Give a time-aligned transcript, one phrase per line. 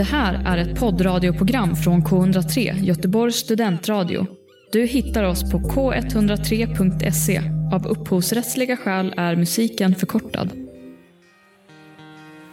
[0.00, 4.26] Det här är ett poddradioprogram från K103, Göteborgs studentradio.
[4.72, 7.42] Du hittar oss på k103.se.
[7.72, 10.50] Av upphovsrättsliga skäl är musiken förkortad.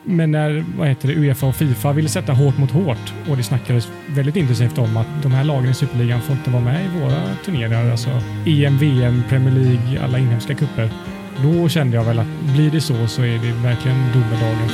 [0.05, 3.43] Men när vad heter det, Uefa och Fifa ville sätta hårt mot hårt och det
[3.43, 6.99] snackades väldigt intensivt om att de här lagen i Superligan får inte vara med i
[6.99, 7.91] våra turneringar.
[7.91, 8.09] Alltså
[8.45, 10.89] EM, VM, Premier League, alla inhemska kupper.
[11.43, 14.69] Då kände jag väl att blir det så så är det verkligen domedagen.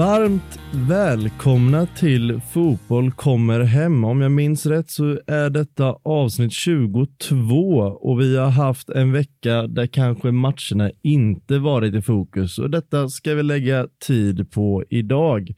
[0.00, 4.04] Varmt välkomna till Fotboll kommer hem.
[4.04, 9.66] Om jag minns rätt så är detta avsnitt 22 och vi har haft en vecka
[9.66, 15.54] där kanske matcherna inte varit i fokus och detta ska vi lägga tid på idag.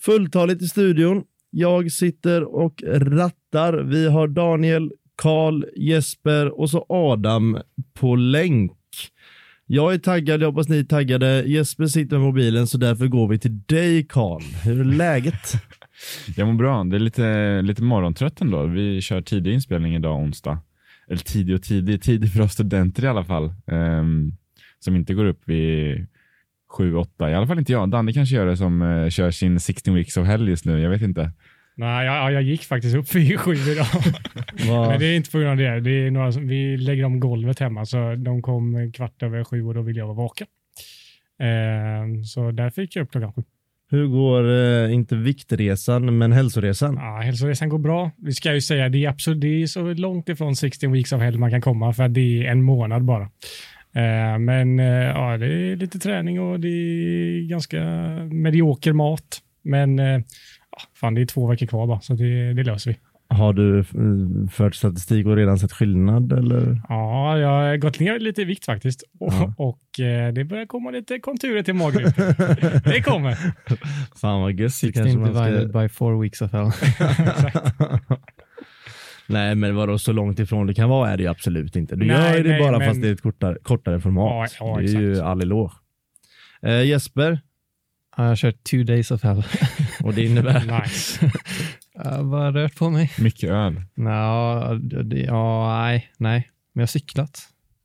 [0.00, 1.22] Fulltaligt i studion.
[1.50, 3.72] Jag sitter och rattar.
[3.72, 4.92] Vi har Daniel,
[5.22, 7.58] Karl, Jesper och så Adam
[7.94, 8.72] på länk.
[9.72, 11.42] Jag är taggad, jag hoppas ni är taggade.
[11.46, 14.42] Jesper sitter med mobilen så därför går vi till dig Karl.
[14.64, 15.52] Hur är läget?
[16.36, 16.84] Jag mår bra.
[16.84, 18.66] Det är lite, lite morgontrött ändå.
[18.66, 20.58] Vi kör tidig inspelning idag onsdag.
[21.08, 23.54] Eller tidig och tidig, tidig för oss studenter i alla fall.
[23.66, 24.36] Um,
[24.78, 26.06] som inte går upp vid
[26.70, 27.30] sju, åtta.
[27.30, 27.90] I alla fall inte jag.
[27.90, 30.80] Danne kanske gör det som uh, kör sin 16 weeks of hell just nu.
[30.80, 31.32] Jag vet inte.
[31.80, 33.86] Nej, jag, jag gick faktiskt upp vid sju idag.
[34.90, 35.80] Men det är inte på grund av det.
[35.80, 39.64] det är några som, vi lägger om golvet hemma, så de kom kvart över sju
[39.64, 40.46] och då ville jag vara vaken.
[41.40, 43.42] Eh, så därför gick jag upp klockan sju.
[43.90, 46.94] Hur går, eh, inte viktresan, men hälsoresan?
[46.94, 48.10] Ja, hälsoresan går bra.
[48.16, 51.22] Vi ska ju säga det är absolut, det är så långt ifrån 16 weeks of
[51.22, 53.22] hell man kan komma, för det är en månad bara.
[53.94, 57.80] Eh, men ja, det är lite träning och det är ganska
[58.30, 59.42] medioker mat.
[59.62, 60.20] Men eh,
[61.00, 62.98] fan, det är två veckor kvar bara, så det, det löser vi.
[63.34, 63.84] Har du
[64.52, 66.32] fört statistik och redan sett skillnad?
[66.32, 66.82] Eller?
[66.88, 69.04] Ja, jag har gått ner lite i vikt faktiskt.
[69.20, 69.54] Och, ja.
[69.56, 72.12] och eh, det börjar komma lite konturer till magrutan.
[72.84, 73.36] det kommer.
[74.20, 74.74] Fan vad gött.
[74.74, 75.80] 16 divided ska...
[75.80, 76.70] by four weeks of hell.
[79.30, 81.96] Nej, men vadå så långt ifrån det kan vara är det ju absolut inte.
[81.96, 82.88] Du nej, gör det nej, bara men...
[82.88, 84.56] fast det är ett kortare, kortare format.
[84.60, 85.02] Ja, ja, det är exakt.
[85.02, 85.72] ju all eloge.
[86.62, 87.40] Eh, Jesper,
[88.16, 89.44] jag har kört two days of hell.
[90.02, 90.80] Och det innebär?
[90.80, 91.32] nice.
[91.94, 93.12] jag har bara rört på mig.
[93.18, 93.82] Mycket öl?
[93.94, 94.78] Ja,
[95.10, 96.50] ja nej, nej.
[96.72, 97.40] Men jag har cyklat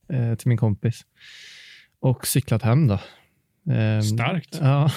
[0.09, 1.05] eh, till min kompis
[1.99, 2.99] och cyklat hem då.
[3.73, 4.59] Eh, Starkt.
[4.61, 4.91] Ja.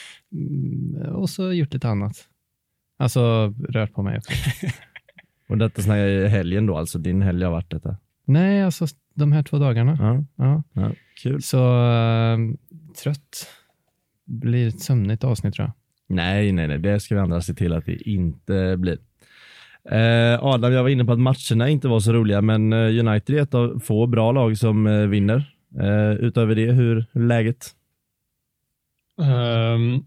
[1.12, 2.28] och så gjort lite annat.
[2.98, 4.32] Alltså rört på mig också.
[5.48, 7.96] och detta snackar i helgen då, alltså din helg har varit detta?
[8.24, 9.96] Nej, alltså de här två dagarna.
[10.00, 10.44] Ja.
[10.44, 10.62] ja.
[10.72, 10.92] ja
[11.22, 11.42] kul.
[11.42, 12.38] Så äh,
[13.02, 13.48] trött
[14.24, 15.72] blir ett sömnigt avsnitt tror jag.
[16.08, 18.98] Nej, nej, nej, det ska vi andra se till att det inte blir.
[19.90, 23.36] Eh, Adam, jag var inne på att matcherna inte var så roliga, men eh, United
[23.36, 25.52] är ett av få bra lag som eh, vinner.
[25.80, 27.66] Eh, utöver det, hur är läget?
[29.18, 30.06] Um,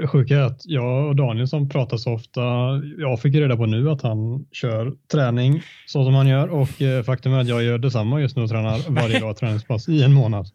[0.00, 2.40] det sjuka är att jag och Daniel som pratar så ofta,
[2.98, 7.02] jag fick reda på nu att han kör träning så som han gör och eh,
[7.02, 10.12] faktum är att jag gör detsamma just nu och tränar varje dag träningspass i en
[10.12, 10.46] månad.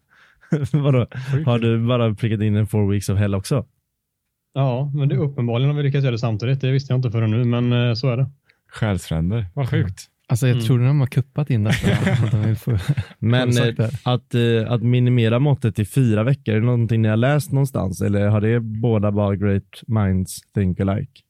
[0.72, 1.08] Vadå?
[1.46, 3.66] Har du bara prickat in en four weeks of hell också?
[4.56, 6.62] Ja, men det är uppenbarligen har vi lyckats göra det samtidigt.
[6.62, 8.30] Det visste jag inte förrän nu, men eh, så är det.
[8.68, 9.46] Själsfränder.
[9.54, 10.10] Vad sjukt.
[10.28, 10.66] Alltså jag mm.
[10.66, 11.88] tror de har kuppat in detta.
[13.20, 17.18] men eh, att, eh, att minimera måttet till fyra veckor, är det någonting ni har
[17.18, 21.22] läst någonstans eller har det båda bara great minds think alike?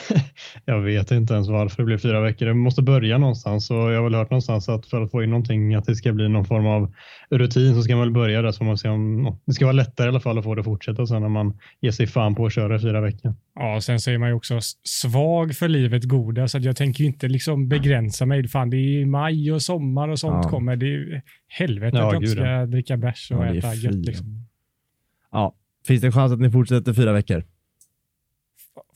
[0.64, 2.46] jag vet inte ens varför det blir fyra veckor.
[2.46, 5.30] Det måste börja någonstans och jag har väl hört någonstans att för att få in
[5.30, 6.94] någonting, att det ska bli någon form av
[7.30, 9.72] rutin så ska man väl börja där så får man se om det ska vara
[9.72, 12.34] lättare i alla fall att få det att fortsätta sen när man ger sig fan
[12.34, 13.34] på att köra fyra veckor.
[13.54, 17.08] Ja, sen så är man ju också svag för livet goda så jag tänker ju
[17.08, 18.48] inte liksom begränsa mig.
[18.48, 20.50] Fan, det är maj och sommar och sånt ja.
[20.50, 20.76] kommer.
[20.76, 23.94] Det är helvete ja, att jag inte ska dricka bärs och ja, äta gött.
[23.94, 24.46] Liksom.
[25.32, 25.54] Ja,
[25.86, 27.44] finns det en chans att ni fortsätter fyra veckor?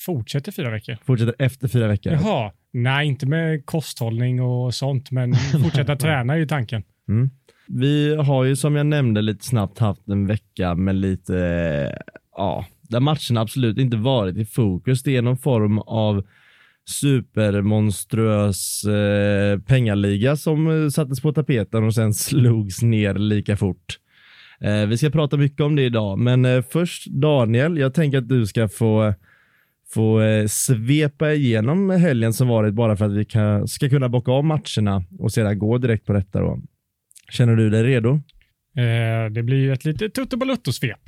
[0.00, 0.96] Fortsätter fyra veckor.
[1.04, 2.12] Fortsätter efter fyra veckor?
[2.12, 6.82] Jaha, nej inte med kosthållning och sånt, men fortsätta träna är ju tanken.
[7.08, 7.30] Mm.
[7.68, 11.98] Vi har ju som jag nämnde lite snabbt haft en vecka med lite,
[12.37, 15.02] ja, där matcherna absolut inte varit i fokus.
[15.02, 16.26] Det är någon form av
[16.88, 23.99] supermonstruös eh, pengaliga som sattes på tapeten och sen slogs ner lika fort.
[24.60, 28.28] Eh, vi ska prata mycket om det idag, men eh, först Daniel, jag tänker att
[28.28, 29.14] du ska få
[29.94, 34.31] få eh, svepa igenom helgen som varit bara för att vi kan, ska kunna bocka
[34.33, 36.41] av matcherna och sedan gå direkt på detta.
[36.41, 36.61] Då.
[37.31, 38.11] Känner du dig redo?
[38.77, 41.00] Eh, det blir ju ett litet tuttobalutto-svep.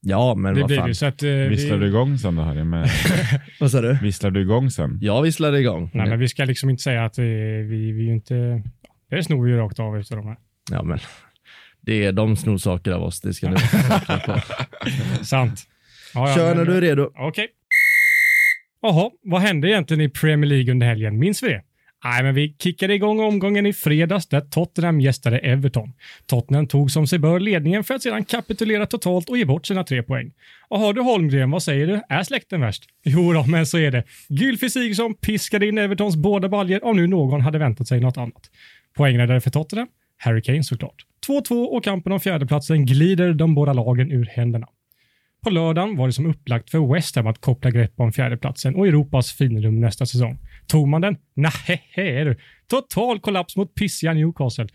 [0.00, 0.88] Ja, men det vad fan.
[0.88, 1.84] Det, så att, eh, visslar vi...
[1.84, 2.64] du igång sen då Harry?
[2.64, 2.90] Med...
[3.60, 3.98] vad sa du?
[4.02, 4.98] Visslar du igång sen?
[5.02, 5.90] Jag visslade igång.
[5.94, 8.62] Nej, men vi ska liksom inte säga att vi, vi, vi inte...
[9.10, 10.36] Det snor vi ju rakt av efter de här.
[10.70, 10.98] Ja, men
[11.80, 13.56] Det är de snor saker av oss, det ska ni
[14.08, 14.40] vara på.
[15.24, 15.60] Sant.
[16.14, 17.10] Ja, ja, Kör när men- du är redo.
[17.14, 17.48] Okej.
[18.82, 21.18] Jaha, vad hände egentligen i Premier League under helgen?
[21.18, 21.62] Minns vi det?
[22.04, 25.92] Nej, men vi kickade igång omgången i fredags där Tottenham gästade Everton.
[26.26, 29.84] Tottenham tog som sig bör ledningen för att sedan kapitulera totalt och ge bort sina
[29.84, 30.32] tre poäng.
[30.68, 32.00] Och har du Holmgren, vad säger du?
[32.08, 32.84] Är släkten värst?
[33.04, 34.04] Jo då, men så är det.
[34.28, 38.50] Gylfi Sigurdsson piskade in Evertons båda baljor om nu någon hade väntat sig något annat.
[38.96, 39.88] Poängräddare för Tottenham?
[40.16, 41.04] Harry Kane såklart.
[41.28, 44.66] 2-2 och kampen om fjärdeplatsen glider de båda lagen ur händerna.
[45.44, 48.86] På lördagen var det som upplagt för West Ham att koppla grepp om fjärdeplatsen och
[48.86, 50.38] Europas finrum nästa säsong.
[50.66, 51.16] Tog man den?
[51.34, 52.36] Nähä du.
[52.66, 54.66] Total kollaps mot pissiga Newcastle.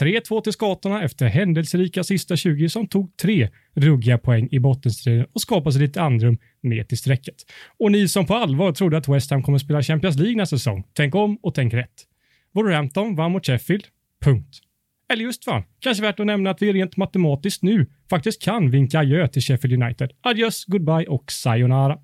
[0.00, 5.40] 3-2 till skatorna efter händelserika sista 20 som tog tre ruggiga poäng i bottenstriden och
[5.40, 7.34] skapade sig lite andrum ner till strecket.
[7.78, 10.84] Och ni som på allvar trodde att West Ham kommer spela Champions League nästa säsong,
[10.92, 12.06] tänk om och tänk rätt.
[12.52, 13.84] Wolverhampton vann mot Sheffield.
[14.24, 14.69] Punkt.
[15.10, 18.98] Eller just fan, kanske värt att nämna att vi rent matematiskt nu faktiskt kan vinka
[18.98, 20.10] adjö till Sheffield United.
[20.22, 21.98] Adjöss, goodbye och sayonara.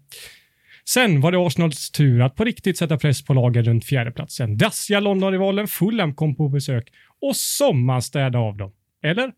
[0.88, 4.56] Sen var det Arsenals tur att på riktigt sätta press på lagen runt fjärdeplatsen.
[4.56, 8.73] Dassiga London-rivalen Fulham kom på besök och sommarstädade av dem.
[9.03, 9.32] Eller?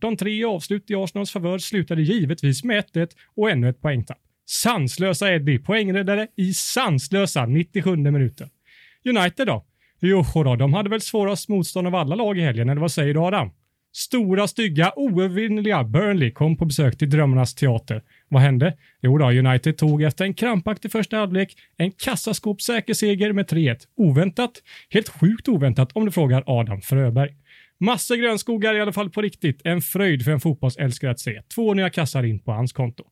[0.00, 4.18] 18-3 avslut i Arsenals favör slutade givetvis med 1-1 och ännu ett poängtapp.
[4.46, 8.48] Sanslösa Eddie, poängräddare i sanslösa 97 minuter.
[9.04, 9.64] United då?
[10.00, 13.14] Jo då, de hade väl svårast motstånd av alla lag i helgen, eller vad säger
[13.14, 13.50] du Adam?
[13.92, 18.02] Stora, stygga, oövervinnliga Burnley kom på besök till Drömmarnas teater.
[18.28, 18.76] Vad hände?
[19.02, 23.76] Jo då, United tog efter en krampaktig första halvlek en kassaskåpssäker seger med 3-1.
[23.96, 24.52] Oväntat?
[24.90, 27.30] Helt sjukt oväntat om du frågar Adam Fröberg.
[27.80, 29.60] Massa grönskogar i alla fall på riktigt.
[29.64, 31.42] En fröjd för en fotbollsälskare att se.
[31.54, 33.04] Två nya kassar in på hans konto.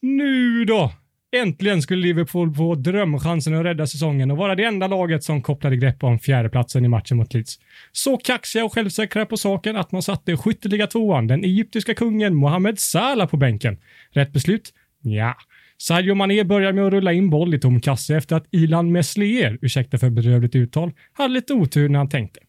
[0.00, 0.92] Nu då!
[1.32, 5.76] Äntligen skulle Liverpool få drömchansen att rädda säsongen och vara det enda laget som kopplade
[5.76, 7.58] grepp om fjärdeplatsen i matchen mot Leeds.
[7.92, 12.78] Så kaxiga och självsäkra på saken att man satte skytteliga tvåan, den egyptiska kungen Mohamed
[12.78, 13.78] Salah på bänken.
[14.10, 14.70] Rätt beslut?
[15.02, 15.36] Ja.
[15.78, 19.58] Sadio Mané börjar med att rulla in boll i tom kasse efter att Ilan Meslier,
[19.62, 22.40] ursäkta för bedrövligt uttal, hade lite otur när han tänkte.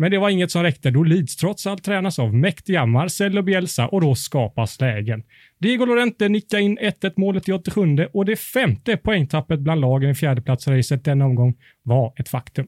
[0.00, 3.88] Men det var inget som räckte då Leeds trots allt tränas av mäktiga Marcelo Bielsa
[3.88, 5.22] och då skapas lägen.
[5.58, 10.14] Diego Lorente nickar in 1-1 målet i 87 och det femte poängtappet bland lagen i
[10.14, 12.66] fjärdeplatsracet denna omgång var ett faktum.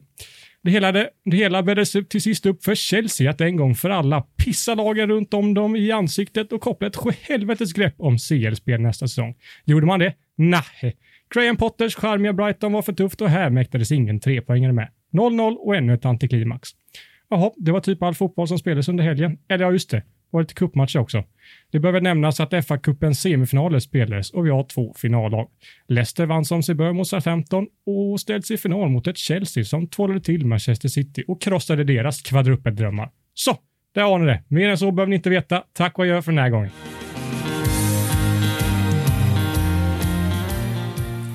[0.63, 3.89] Det hela, det, det hela bäddades till sist upp för Chelsea att en gång för
[3.89, 8.81] alla pissa lagen runt om dem i ansiktet och koppla ett sjuhelvetes grepp om CL-spel
[8.81, 9.35] nästa säsong.
[9.65, 10.13] Gjorde man det?
[10.35, 10.97] Nej.
[11.33, 14.89] Graham Potters charmiga Brighton var för tufft och här mäktades ingen trepoängare med.
[15.13, 16.69] 0-0 och ännu ett antiklimax.
[17.31, 19.37] Jaha, det var typ all fotboll som spelades under helgen.
[19.49, 19.97] Eller ja, just det.
[19.97, 21.23] Det var lite cupmatcher också.
[21.71, 25.47] Det behöver nämnas att FA-cupens semifinaler spelades och vi har två finallag.
[25.87, 29.87] Leicester vann som sig bör mot Southampton och ställdes i final mot ett Chelsea som
[29.87, 33.09] tvålade till Manchester City och krossade deras kvadrupeldrömmar.
[33.33, 33.57] Så,
[33.95, 34.43] där har ni det.
[34.47, 35.63] Mer än så behöver ni inte veta.
[35.73, 36.71] Tack och adjö för den här gången.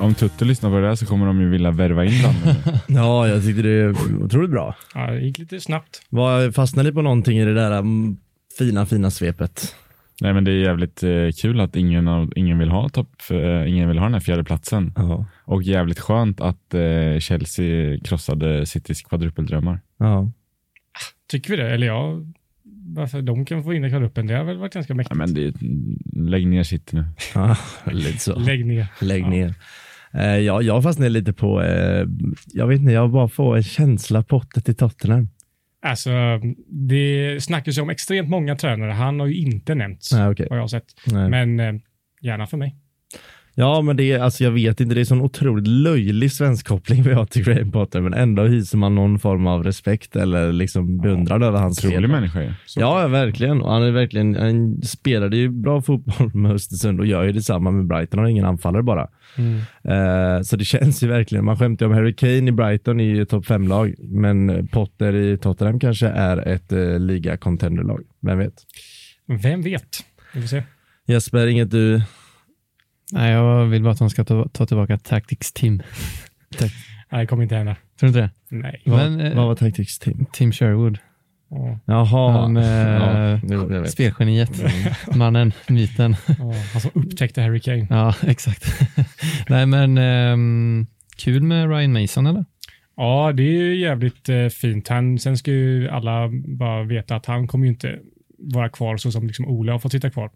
[0.01, 2.55] Om Tutte lyssnar på det här så kommer de ju vilja värva in den.
[2.97, 4.77] Ja, jag tyckte det är otroligt bra.
[4.95, 6.03] Ja, det gick lite snabbt.
[6.09, 8.17] Vad Fastnade ni på någonting i det där mm,
[8.59, 9.75] fina, fina svepet?
[10.21, 11.11] Nej men det är jävligt eh,
[11.43, 14.45] kul att ingen, av, ingen, vill ha topp, eh, ingen vill ha den här fjärde
[14.45, 14.93] platsen.
[14.97, 15.27] Ja.
[15.45, 19.81] Och jävligt skönt att eh, Chelsea krossade Citys kvadrupeldrömmar.
[19.99, 20.31] Ja.
[21.31, 21.71] Tycker vi det?
[21.71, 22.21] Eller ja,
[22.95, 25.17] varför de kan få in i kvadruppen, det har väl varit ganska Ja, mäktigt.
[25.19, 25.55] men det,
[26.31, 27.05] lägg ner City nu.
[27.35, 27.57] ja
[27.93, 28.39] lite så.
[28.39, 28.87] Lägg ner.
[29.01, 29.29] Lägg Ja.
[29.29, 29.47] ner.
[29.47, 29.53] Eh,
[30.25, 32.07] ja, jag fastnade lite på, eh,
[32.47, 35.29] jag vet inte, jag bara får en känsla på i Tottenham.
[35.83, 36.11] Alltså,
[36.69, 38.93] det snackas ju om extremt många tränare.
[38.93, 40.47] Han har ju inte nämnts, Nej, okej.
[40.51, 40.87] vad jag har sett.
[41.07, 41.31] Nej.
[41.31, 41.81] Men eh,
[42.21, 42.77] gärna för mig.
[43.59, 47.03] Ja, men det är, alltså jag vet inte, det är sån otroligt löjlig svensk koppling
[47.03, 50.99] vi har till Graham Potter, men ändå hyser man någon form av respekt eller liksom
[51.01, 52.09] beundran över hans Otrolig spel.
[52.11, 52.53] människa ju.
[52.77, 53.63] Ja, ja, verkligen.
[53.63, 57.71] Och han är verkligen, han spelade ju bra fotboll med Östersund och gör ju detsamma
[57.71, 58.19] med Brighton.
[58.19, 59.09] Han har ingen anfallare bara.
[59.85, 63.27] Eh, så det känns ju verkligen, man skämtar ju om Harry Kane i Brighton i
[63.27, 68.01] topp 5-lag, men Potter i Tottenham kanske är ett eh, liga contenderlag.
[68.23, 68.55] Vem vet?
[69.43, 69.97] Vem vet?
[70.35, 70.63] Vi får se.
[71.07, 72.03] Jesper, inget du...
[73.13, 75.83] Nej, jag vill bara att de ska ta, ta tillbaka Tactics Team.
[77.11, 77.77] Nej, det kommer inte hända.
[78.01, 78.57] Tror du inte det?
[78.57, 78.83] Nej.
[78.85, 80.27] Men, eh, Vad var Tactics Team?
[80.33, 80.99] Tim Sherwood.
[81.51, 82.33] Ja, Jaha.
[82.33, 83.41] Han, eh,
[83.75, 83.85] ja.
[83.87, 84.51] Spelgeniet.
[85.17, 86.17] Mannen, myten.
[86.27, 87.87] ja, han som upptäckte Harry Kane.
[87.91, 88.65] Ja, exakt.
[89.49, 90.87] Nej, men ehm,
[91.17, 92.45] kul med Ryan Mason eller?
[92.97, 94.89] Ja, det är ju jävligt eh, fint.
[94.89, 97.99] Han, sen ska ju alla bara veta att han kommer ju inte
[98.39, 100.31] vara kvar så som liksom Ole har fått sitta kvar.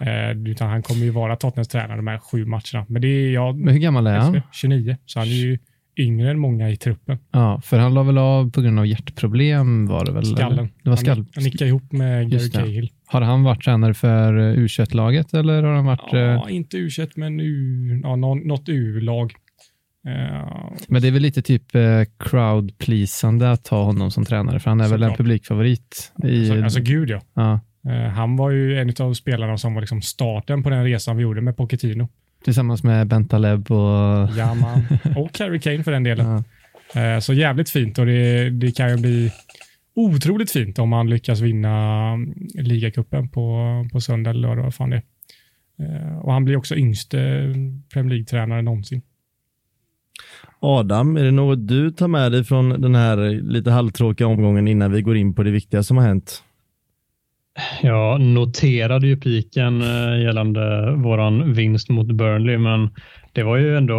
[0.00, 2.86] Eh, utan han kommer ju vara Tottenhams tränare de här sju matcherna.
[2.88, 4.40] Men det är jag, Men hur gammal är han?
[4.52, 5.58] 29, så han är ju
[5.96, 7.18] yngre än många i truppen.
[7.30, 10.22] Ja, för han la väl av på grund av hjärtproblem var det väl?
[10.24, 10.36] eller?
[10.36, 10.68] Skallen.
[10.82, 11.16] Det var skall...
[11.16, 12.50] Han, han nickade ihop med Gary.
[12.50, 12.90] Cahill.
[13.06, 16.12] Har han varit tränare för eh, U21-laget eller har han varit...
[16.14, 19.32] eh, Ja, inte u men U, ja, något U-lag.
[20.08, 21.80] Eh, Men det är väl lite typ eh,
[22.18, 25.16] crowd-pleasande att ha honom som tränare, för han är väl en Såklart.
[25.18, 26.12] publikfavorit.
[26.24, 27.20] I, alltså, alltså gud ja.
[27.34, 27.58] ja, Eh,
[28.14, 31.40] han var ju en av spelarna som var liksom starten på den resan vi gjorde
[31.40, 32.08] med Pochettino.
[32.44, 34.28] tillsammans med Bentaleb och...
[34.38, 34.86] Ja, man.
[35.16, 36.44] Och Harry Kane för den delen.
[36.94, 37.00] Ja.
[37.14, 39.32] Eh, Så jävligt fint och det, det kan ju bli
[39.94, 42.16] otroligt fint om man lyckas vinna
[42.54, 43.58] ligacupen på,
[43.92, 44.62] på söndag eller lördag.
[44.62, 45.02] Vad fan det är.
[46.12, 47.16] Eh, Och han blir också yngste
[47.92, 49.02] Premier League-tränare någonsin.
[50.60, 53.16] Adam, är det något du tar med dig från den här
[53.52, 56.42] lite halvtråkiga omgången innan vi går in på det viktiga som har hänt?
[57.82, 62.90] Jag noterade ju piken eh, gällande våran vinst mot Burnley, men
[63.32, 63.94] det var ju ändå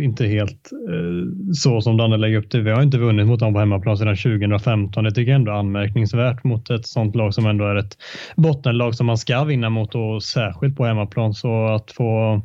[0.00, 2.60] inte helt eh, så som Danne lägger upp det.
[2.60, 5.04] Vi har inte vunnit mot dem på hemmaplan sedan 2015.
[5.04, 7.96] Det tycker jag ändå är anmärkningsvärt mot ett sånt lag som ändå är ett
[8.36, 11.34] bottenlag som man ska vinna mot och särskilt på hemmaplan.
[11.34, 12.42] Så att få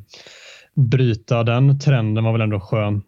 [0.76, 3.06] bryta den trenden var väl ändå skönt.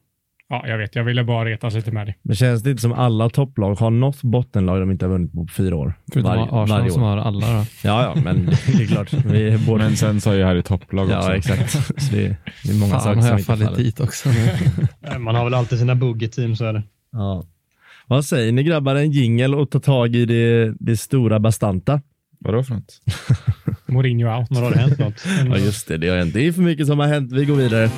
[0.49, 0.95] Ja, jag vet.
[0.95, 2.17] Jag ville bara retas lite med dig.
[2.21, 5.47] Men känns det inte som alla topplag har något bottenlag de inte har vunnit på
[5.57, 5.93] fyra år?
[6.13, 7.07] Förutom Varje- Arsenal varje som år.
[7.07, 7.65] har alla då.
[7.83, 8.45] Ja, ja, men
[8.77, 9.13] det är klart.
[9.13, 9.83] Vi är båda...
[9.83, 11.15] Men sen sa ju Harry topplag också.
[11.29, 11.71] Ja, exakt.
[11.71, 13.77] Så det, är, det är många Fan, saker har som jag inte fallit faller.
[13.83, 14.29] dit också.
[15.19, 16.83] Man har väl alltid sina buggy-team, så är det.
[17.11, 17.43] Ja.
[18.07, 22.01] Vad säger ni grabbar, en jingel och ta tag i det, det stora bastanta?
[22.39, 23.01] Vadå för något?
[23.85, 24.57] Mourinho out.
[24.57, 25.25] Har det hänt något?
[25.49, 25.97] Ja, just det.
[25.97, 26.33] Det har hänt.
[26.33, 27.31] Det är för mycket som har hänt.
[27.31, 27.89] Vi går vidare.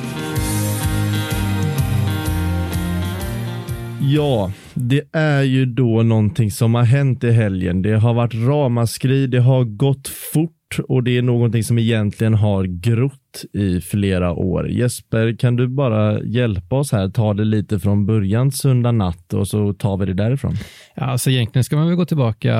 [4.01, 7.81] Ja, det är ju då någonting som har hänt i helgen.
[7.81, 12.63] Det har varit ramaskri, det har gått fort och det är någonting som egentligen har
[12.63, 14.69] grott i flera år.
[14.69, 17.09] Jesper, kan du bara hjälpa oss här?
[17.09, 20.53] Ta det lite från början söndag natt och så tar vi det därifrån.
[20.95, 22.55] Ja, alltså egentligen ska man väl gå tillbaka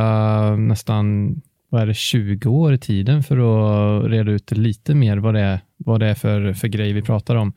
[0.56, 1.36] nästan
[1.70, 5.42] vad är det, 20 år i tiden för att reda ut lite mer vad det
[5.42, 7.54] är, vad det är för, för grej vi pratar om.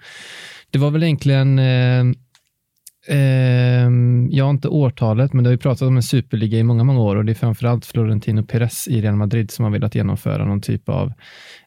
[0.70, 2.04] Det var väl egentligen, eh,
[3.08, 3.90] eh,
[4.30, 7.00] jag har inte årtalet, men det har ju pratat om en superliga i många, många
[7.00, 10.60] år och det är framförallt Florentino Perez i Real Madrid som har velat genomföra någon
[10.60, 11.12] typ av,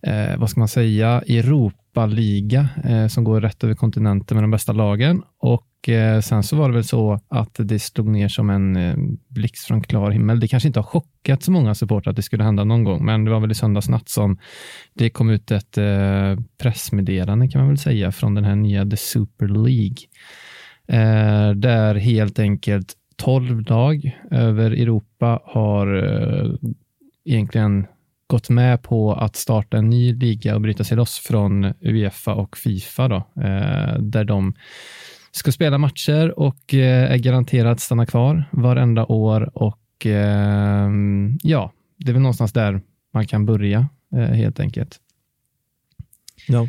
[0.03, 4.73] eh, vad ska man säga, Europa-liga eh, som går rätt över kontinenten med de bästa
[4.73, 8.75] lagen och eh, sen så var det väl så att det slog ner som en
[8.75, 8.95] eh,
[9.27, 10.39] blixt från klar himmel.
[10.39, 13.25] Det kanske inte har chockat så många supportrar att det skulle hända någon gång, men
[13.25, 14.37] det var väl i söndags natt som
[14.93, 18.97] det kom ut ett eh, pressmeddelande kan man väl säga från den här nya The
[18.97, 19.97] Super League.
[20.87, 26.51] Eh, där helt enkelt 12 lag över Europa har eh,
[27.25, 27.87] egentligen
[28.27, 32.57] gått med på att starta en ny liga och bryta sig loss från Uefa och
[32.57, 34.53] Fifa då, eh, där de
[35.31, 40.89] ska spela matcher och eh, är garanterat stanna kvar varenda år och eh,
[41.43, 42.81] ja, det är väl någonstans där
[43.13, 44.99] man kan börja eh, helt enkelt.
[46.47, 46.67] Ja.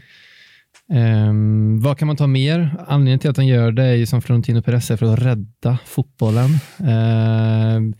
[0.92, 2.76] Ehm, vad kan man ta mer?
[2.86, 5.78] Anledningen till att han gör det är ju som Florentino Perez är för att rädda
[5.86, 6.50] fotbollen.
[6.88, 7.94] Ehm,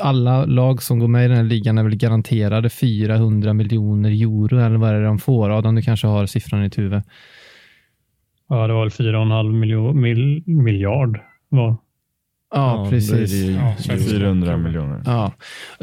[0.00, 4.58] alla lag som går med i den här ligan är väl garanterade 400 miljoner euro
[4.58, 5.50] eller vad är det de får?
[5.58, 7.02] Adam, du kanske har siffran i ditt huvud.
[8.48, 11.20] Ja, det var väl 4,5 miljo- mil- miljard.
[11.48, 11.76] Var.
[12.54, 13.32] Ja, är precis.
[13.56, 14.64] Ja, svenska 400 kronor.
[14.64, 15.02] miljoner.
[15.06, 15.32] Ja,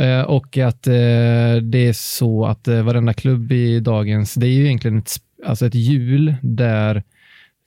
[0.04, 0.94] eh, och att eh,
[1.64, 5.20] det är så att eh, varenda klubb i dagens, det är ju egentligen ett, sp-
[5.46, 7.04] alltså ett hjul där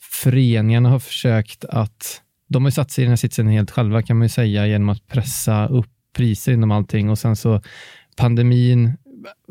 [0.00, 4.02] föreningarna har försökt att, de har ju satt sig i den här sitsen helt själva
[4.02, 7.10] kan man ju säga genom att pressa upp priser inom allting.
[7.10, 7.60] Och sen så
[8.16, 8.96] pandemin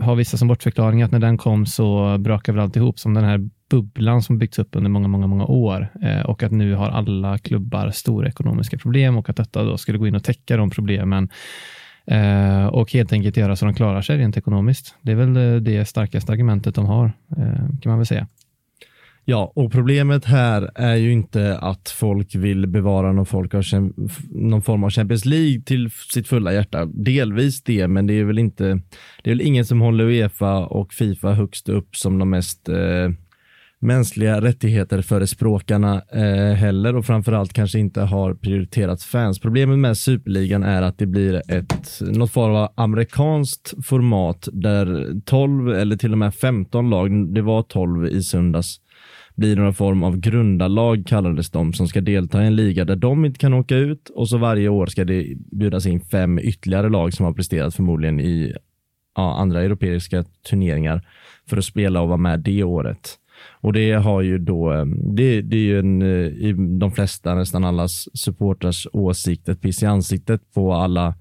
[0.01, 3.50] har vissa som bortförklaring att när den kom så brakade väl alltihop som den här
[3.70, 5.88] bubblan som byggts upp under många, många, många år.
[6.01, 9.98] Eh, och att nu har alla klubbar stora ekonomiska problem och att detta då skulle
[9.98, 11.29] gå in och täcka de problemen
[12.08, 14.96] eh, och helt enkelt göra så de klarar sig rent ekonomiskt.
[15.02, 17.06] Det är väl eh, det starkaste argumentet de har,
[17.38, 18.28] eh, kan man väl säga.
[19.28, 23.64] Ja, och problemet här är ju inte att folk vill bevara någon, folk av,
[24.30, 26.86] någon form av Champions League till sitt fulla hjärta.
[26.86, 28.64] Delvis det, men det är väl inte,
[29.24, 33.10] det är väl ingen som håller Uefa och Fifa högst upp som de mest eh,
[33.86, 39.39] mänskliga rättigheter förespråkarna eh, heller och framförallt kanske inte har prioriterat fans.
[39.39, 45.70] Problemet med superligan är att det blir ett något form av amerikanskt format där 12
[45.70, 48.80] eller till och med 15 lag, det var 12 i söndags,
[49.36, 53.25] blir någon form av grundarlag kallades de som ska delta i en liga där de
[53.25, 57.13] inte kan åka ut och så varje år ska det bjudas in fem ytterligare lag
[57.13, 58.54] som har presterat förmodligen i
[59.15, 61.08] ja, andra europeiska turneringar
[61.50, 63.20] för att spela och vara med det året.
[63.65, 67.36] Och det har ju då, eh, det, det är ju en, eh, i de flesta,
[67.36, 71.13] nästan allas supporters åsikt, ett piss i ansiktet på alla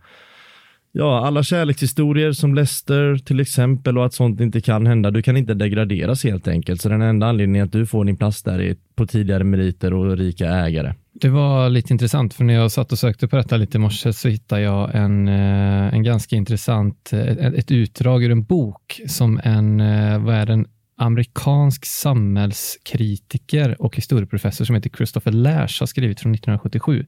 [0.96, 5.10] Ja, alla kärlekshistorier som Leicester till exempel och att sånt inte kan hända.
[5.10, 6.80] Du kan inte degraderas helt enkelt.
[6.80, 10.16] Så den enda anledningen att du får din plats där är på tidigare meriter och
[10.16, 10.94] rika ägare.
[11.12, 14.12] Det var lite intressant, för när jag satt och sökte på detta lite i morse
[14.12, 19.40] så hittade jag en, eh, en ganska intressant, ett, ett utdrag ur en bok som
[19.44, 19.78] en,
[20.24, 27.06] vad är den, amerikansk samhällskritiker och historieprofessor som heter Christopher Lash har skrivit från 1977.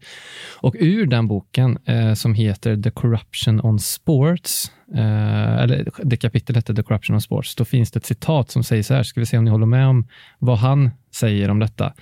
[0.57, 6.57] Och ur den boken eh, som heter The Corruption on Sports, eh, eller det kapitlet
[6.57, 9.21] heter The Corruption on Sports, då finns det ett citat som säger så här, ska
[9.21, 11.93] vi se om ni håller med om vad han säger om detta.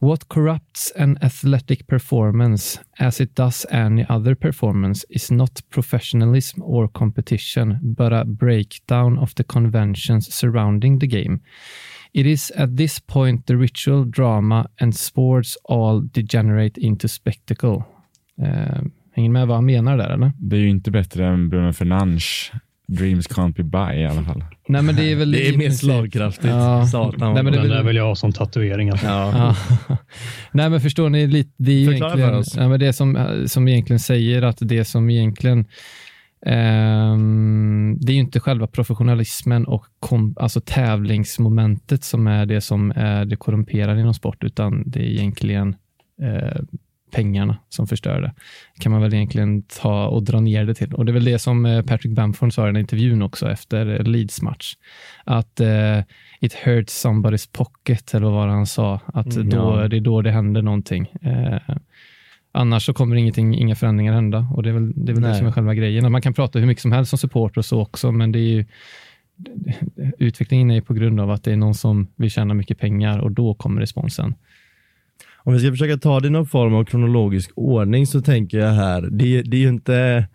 [0.00, 6.88] What corrupts an athletic performance, as it does any other performance, is not professionalism or
[6.88, 11.40] competition, but a breakdown of the conventions surrounding the game.
[12.14, 17.84] It is at this point the ritual, drama and sports all degenerate into spectacle.
[18.42, 20.32] Uh, hänger med vad han menar där, eller?
[20.38, 22.52] Det är ju inte bättre än Bruno Fernandes
[22.90, 24.44] Dreams can't be buy i alla fall.
[24.68, 26.46] Nej, men det är väl det är mer slagkraftigt.
[26.46, 26.86] Ja.
[26.86, 27.34] Satan.
[27.34, 27.70] Nej, men det är väl...
[27.70, 28.90] där vill jag ha som tatuering.
[28.90, 29.06] Alltså.
[29.06, 29.54] Ja.
[29.88, 29.96] ja.
[30.52, 31.50] Nej, men förstår ni lite?
[31.56, 32.56] Det är Förklara egentligen, för oss.
[32.56, 35.66] Ja, men det som, som egentligen säger att det som egentligen
[36.46, 42.92] Um, det är ju inte själva professionalismen och kom, alltså tävlingsmomentet som är det som
[42.96, 45.76] är det korrumperade inom sport, utan det är egentligen
[46.22, 46.60] uh,
[47.10, 48.32] pengarna som förstör det.
[48.80, 50.94] kan man väl egentligen ta och dra ner det till.
[50.94, 54.04] Och Det är väl det som eh, Patrick Bamford sa i den intervjun också efter
[54.04, 54.74] Leeds match.
[55.24, 56.02] Att uh,
[56.40, 59.00] it hurts somebody's pocket, eller vad han sa?
[59.06, 61.06] Att mm, då, det är då det händer någonting.
[61.26, 61.76] Uh,
[62.52, 64.46] annars så kommer ingenting, inga förändringar hända.
[64.54, 66.12] Och Det är väl det, är väl det som är själva grejen.
[66.12, 68.48] Man kan prata hur mycket som helst som supporter och så också, men det är
[68.48, 68.64] ju
[70.18, 73.32] utvecklingen är på grund av att det är någon som vill tjäna mycket pengar och
[73.32, 74.34] då kommer responsen.
[75.44, 78.72] Om vi ska försöka ta det i någon form av kronologisk ordning så tänker jag
[78.72, 80.26] här, det, det är ju inte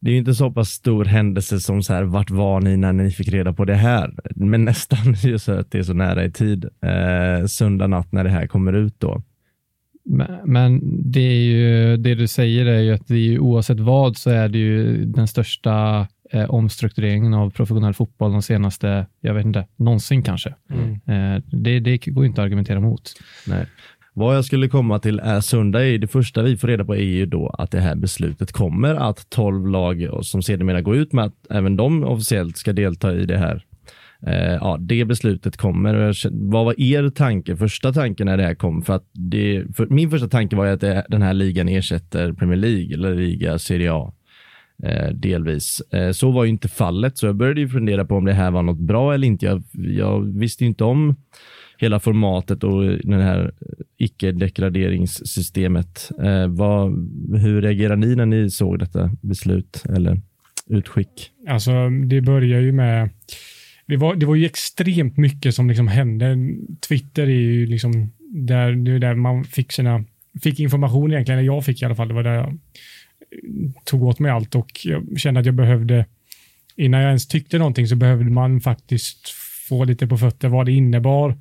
[0.00, 3.10] det är inte så pass stor händelse som så här, vart var ni när ni
[3.10, 4.14] fick reda på det här?
[4.36, 6.64] Men nästan så att det är så nära i tid.
[6.64, 9.22] Eh, söndag natt när det här kommer ut då.
[10.04, 10.80] Men, men,
[11.12, 14.30] det är ju det du säger är ju att det är ju, oavsett vad så
[14.30, 19.66] är det ju den största eh, omstruktureringen av professionell fotboll de senaste, jag vet inte,
[19.76, 20.54] någonsin kanske.
[20.70, 20.92] Mm.
[20.92, 23.12] Eh, det, det går inte att argumentera mot.
[23.46, 23.66] Nej.
[24.18, 25.98] Vad jag skulle komma till är söndag.
[25.98, 29.30] Det första vi får reda på är ju då att det här beslutet kommer att
[29.30, 33.38] 12 lag som sedermera går ut med att även de officiellt ska delta i det
[33.38, 33.64] här.
[34.26, 36.12] Eh, ja, det beslutet kommer.
[36.50, 38.82] Vad var er tanke, första tanken när det här kom?
[38.82, 42.58] För att det, för min första tanke var att det, den här ligan ersätter Premier
[42.58, 44.12] League eller liga Serie A.
[44.82, 45.80] Eh, delvis.
[45.92, 48.50] Eh, så var ju inte fallet, så jag började ju fundera på om det här
[48.50, 49.46] var något bra eller inte.
[49.46, 51.16] Jag, jag visste inte om
[51.80, 53.52] hela formatet och det här
[53.98, 56.10] icke-dekraderingssystemet.
[56.22, 56.90] Eh, vad,
[57.40, 60.20] hur reagerar ni när ni såg detta beslut eller
[60.66, 61.30] utskick?
[61.48, 63.10] Alltså, det börjar ju med
[63.86, 66.36] det var, det var ju extremt mycket som liksom hände.
[66.88, 70.04] Twitter är ju liksom där, det är där man fick sina,
[70.42, 72.58] fick information egentligen, eller jag fick i alla fall, det var där jag
[73.84, 76.06] tog åt mig allt och jag kände att jag behövde,
[76.76, 79.34] innan jag ens tyckte någonting så behövde man faktiskt
[79.68, 81.36] få lite på fötter vad det innebar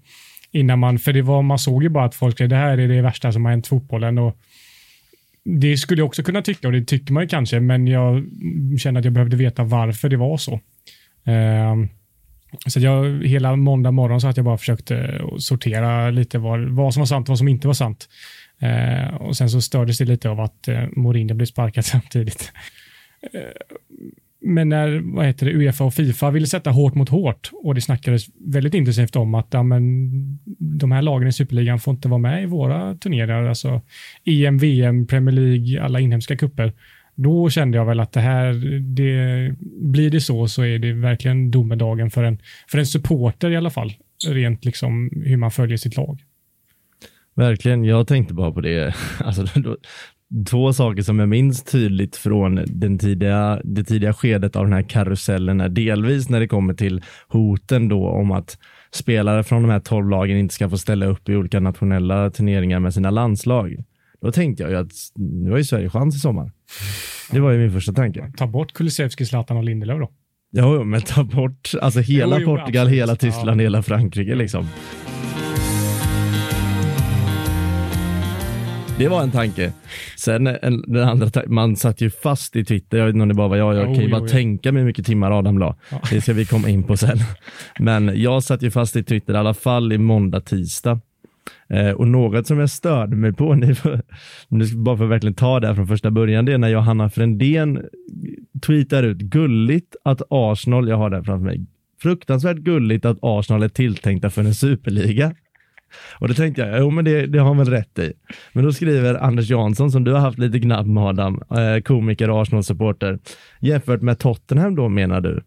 [0.51, 2.87] innan man, för det var, man såg ju bara att folk säger det här är
[2.87, 4.37] det värsta som har hänt fotbollen och
[5.43, 8.25] det skulle jag också kunna tycka och det tycker man ju kanske, men jag
[8.79, 10.53] kände att jag behövde veta varför det var så.
[11.27, 11.85] Uh,
[12.67, 16.93] så jag, hela måndag morgon så att jag bara försökte eh, sortera lite vad, vad
[16.93, 18.09] som var sant och vad som inte var sant.
[18.63, 22.51] Uh, och sen så stördes det lite av att uh, Mourinho blev sparkad samtidigt.
[23.35, 23.41] Uh,
[24.47, 27.81] men när vad heter det, Uefa och Fifa ville sätta hårt mot hårt och det
[27.81, 30.09] snackades väldigt intensivt om att ja, men,
[30.59, 33.81] de här lagen i Superligan får inte vara med i våra turneringar, alltså
[34.25, 36.73] EM, VM, Premier League, alla inhemska kupper.
[37.15, 38.53] Då kände jag väl att det här,
[38.95, 43.57] det, blir det så så är det verkligen domedagen för en, för en supporter i
[43.57, 43.93] alla fall,
[44.27, 46.23] rent liksom hur man följer sitt lag.
[47.35, 48.95] Verkligen, jag tänkte bara på det.
[49.19, 49.77] Alltså, då,
[50.49, 54.89] två saker som jag minns tydligt från den tidiga, det tidiga skedet av den här
[54.89, 58.57] karusellen är delvis när det kommer till hoten då om att
[58.91, 62.79] spelare från de här tolv lagen inte ska få ställa upp i olika nationella turneringar
[62.79, 63.83] med sina landslag.
[64.21, 66.51] Då tänkte jag ju att nu har ju Sverige chans i sommar.
[67.31, 68.31] Det var ju min första tanke.
[68.37, 70.11] Ta bort Kulusevski, Zlatan och Lindelöf då.
[70.51, 73.01] Jo, men ta bort alltså hela jo, jo, Portugal, absolut.
[73.01, 73.63] hela Tyskland, ja.
[73.63, 74.67] hela Frankrike liksom.
[78.97, 79.73] Det var en tanke.
[80.17, 82.97] Sen en, den andra man satt ju fast i Twitter.
[82.97, 83.75] Jag vet inte om det bara var jag.
[83.75, 84.27] Jag Jo, kan ju bara jo.
[84.27, 85.75] tänka mig hur mycket timmar Adam la.
[86.11, 87.17] Det ska vi komma in på sen.
[87.79, 90.99] Men jag satt ju fast i Twitter i alla fall i måndag, tisdag.
[91.69, 94.01] Eh, och något som jag störde mig på, ni får,
[94.47, 96.69] nu ska- bara för att verkligen ta det här från första början, det är när
[96.69, 97.81] Johanna Frändén
[98.65, 101.65] tweetar ut gulligt att Arsenal, jag har det här framför mig,
[102.01, 105.35] fruktansvärt gulligt att Arsenal är tilltänkta för en superliga.
[106.19, 108.13] Och då tänkte jag, jo men det, det har han väl rätt i.
[108.53, 112.29] Men då skriver Anders Jansson, som du har haft lite gnabb med Adam, eh, komiker
[112.29, 113.19] och Arsenal-supporter,
[113.59, 115.41] jämfört med Tottenham då menar du?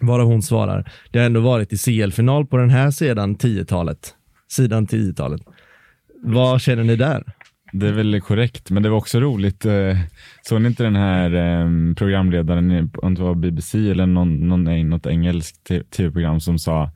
[0.00, 4.14] Varav hon svarar, det har ändå varit i CL-final på den här sidan 10-talet.
[4.48, 5.40] Sidan 10-talet.
[6.22, 7.24] Vad känner ni där?
[7.72, 9.64] Det är väl korrekt, men det var också roligt.
[9.66, 9.96] Eh,
[10.42, 14.88] såg ni inte den här ehm, programledaren, i- om det var BBC eller någon, någon,
[14.88, 16.90] något engelskt tv-program som sa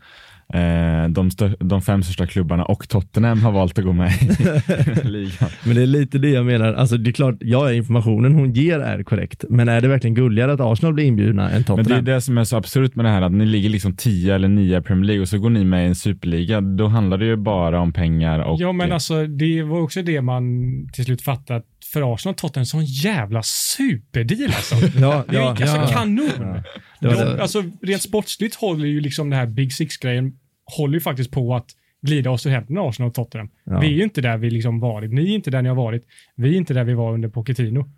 [1.09, 5.49] de, stör, de fem största klubbarna och Tottenham har valt att gå med i ligan.
[5.65, 6.75] Men det är lite det jag menar.
[6.75, 9.45] Alltså det är klart, ja, informationen hon ger är korrekt.
[9.49, 12.05] Men är det verkligen gulligare att Arsenal blir inbjudna än Men det är Tottenham?
[12.05, 14.79] det som är så absurt med det här, att ni ligger liksom 10 eller 9
[14.79, 16.61] i Premier League och så går ni med i en superliga.
[16.61, 18.61] Då handlar det ju bara om pengar och...
[18.61, 20.45] Ja, men alltså det var också det man
[20.93, 24.75] till slut fattade att för Arsenal Tottenham en sån jävla superdeal alltså.
[25.01, 25.87] Ja, Det är ja, alltså ja.
[25.87, 26.63] kanon.
[27.01, 30.39] Var De, alltså, rent sportsligt håller ju liksom det här Big Six-grejen
[30.77, 31.67] håller ju faktiskt på att
[32.03, 33.51] glida oss ur händerna Arsenal och Tottenham.
[33.65, 33.81] Ja.
[33.81, 35.13] Vi är ju inte där vi liksom varit.
[35.13, 36.05] Ni är inte där ni har varit.
[36.37, 37.91] Vi är inte där vi var under Pochettino.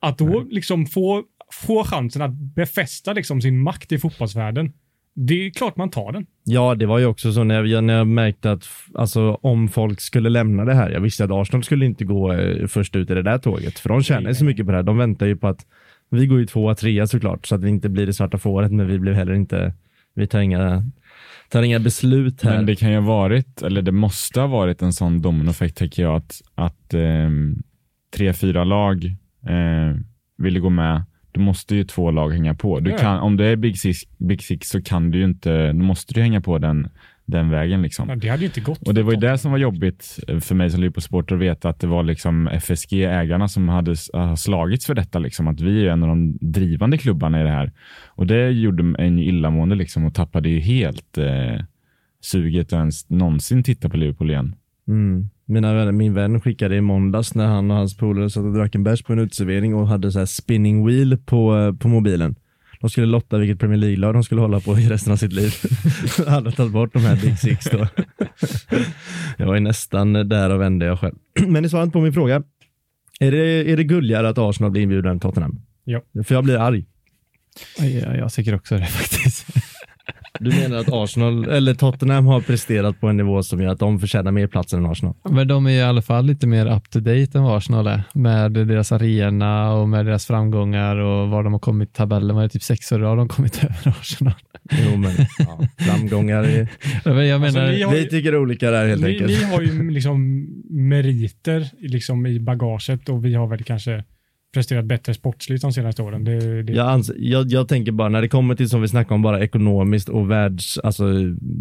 [0.00, 4.72] Att då liksom få, få chansen att befästa liksom sin makt i fotbollsvärlden.
[5.20, 6.26] Det är klart man tar den.
[6.44, 10.00] Ja, det var ju också så när jag, när jag märkte att alltså, om folk
[10.00, 10.90] skulle lämna det här.
[10.90, 13.88] Jag visste att Arsenal skulle inte gå eh, först ut i det där tåget, för
[13.88, 14.82] de tjänar ju så mycket på det här.
[14.82, 15.66] De väntar ju på att
[16.10, 18.86] vi går ju tvåa, trea såklart, så att vi inte blir det svarta fåret, men
[18.86, 19.74] vi blev heller inte,
[20.14, 20.84] vi tar inga,
[21.48, 22.56] tar inga beslut här.
[22.56, 26.02] Men det kan ju ha varit, eller det måste ha varit en sån dominoeffekt tycker
[26.02, 27.62] jag, att, att ehm,
[28.16, 29.04] tre, fyra lag
[29.46, 29.96] eh,
[30.38, 31.02] ville gå med.
[31.32, 32.80] Då måste ju två lag hänga på.
[32.80, 35.78] Du kan, om det är Big Six, Big Six så kan du ju inte, då
[35.78, 36.88] måste du hänga på den,
[37.26, 37.82] den vägen.
[37.82, 38.08] Liksom.
[38.08, 38.88] Ja, det hade ju inte gått.
[38.88, 41.80] Och det var ju det som var jobbigt för mig som Liverpool-supporter att veta att
[41.80, 43.96] det var liksom FSG, ägarna, som hade
[44.36, 45.18] slagits för detta.
[45.18, 47.72] Liksom, att vi är en av de drivande klubbarna i det här.
[48.06, 51.64] Och det gjorde en illamående liksom, och tappade ju helt eh,
[52.20, 54.54] suget att ens någonsin titta på Liverpool igen.
[54.88, 55.28] Mm.
[55.50, 58.74] Mina vänner, min vän skickade i måndags när han och hans polare satt och drack
[58.74, 62.34] en bärs på en uteservering och hade så här spinning wheel på, eh, på mobilen.
[62.80, 65.54] De skulle lotta vilket Premier League-lag de skulle hålla på i resten av sitt liv.
[66.26, 67.86] hade tagit bort de här Big Six då.
[69.36, 71.14] jag var ju nästan där och vände jag själv.
[71.46, 72.42] Men ni svarade inte på min fråga.
[73.20, 75.60] Är det, är det gulligare att Arsenal blir inbjuden än Tottenham?
[75.84, 76.02] Ja.
[76.24, 76.84] För jag blir arg.
[77.78, 79.46] Ja, jag tycker också det faktiskt.
[80.40, 83.98] Du menar att Arsenal, eller Tottenham har presterat på en nivå som gör att de
[84.00, 85.14] förtjänar mer plats än Arsenal?
[85.30, 88.02] Men de är i alla fall lite mer up to date än vad Arsenal är.
[88.14, 92.36] Med deras arena och med deras framgångar och var de har kommit i tabellen.
[92.36, 94.34] Var det typ sex år rad de kommit över Arsenal?
[94.70, 96.44] Jo, men ja, framgångar.
[96.44, 96.68] Är,
[97.04, 99.30] Men jag Alltså, menar, ni har- vi tycker olika där helt Ni, enkelt.
[99.30, 104.04] ni har ju liksom meriter liksom i bagaget och vi har väl kanske
[104.54, 106.24] presterat bättre sportsligt de senaste åren.
[106.24, 109.14] Det, det, Jag, ans- jag, jag tänker bara när det kommer till som vi snackar
[109.14, 111.04] om bara ekonomiskt och världs, alltså,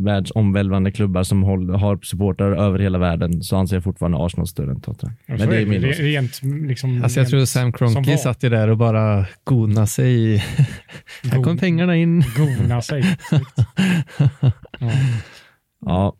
[0.05, 4.71] världsomvälvande klubbar som håll, har supportrar över hela världen så anser jag fortfarande Arsenal större
[4.71, 5.15] än Tottenham.
[5.25, 5.81] Ja, Men det är är min.
[5.81, 7.03] Rent liksom...
[7.03, 10.37] alltså jag rent tror Sam Kroenke satt ju där och bara gona sig.
[11.23, 12.23] Här Gon- pengarna in.
[12.37, 13.03] Gona sig.
[14.79, 14.91] ja.
[15.85, 16.13] Ja,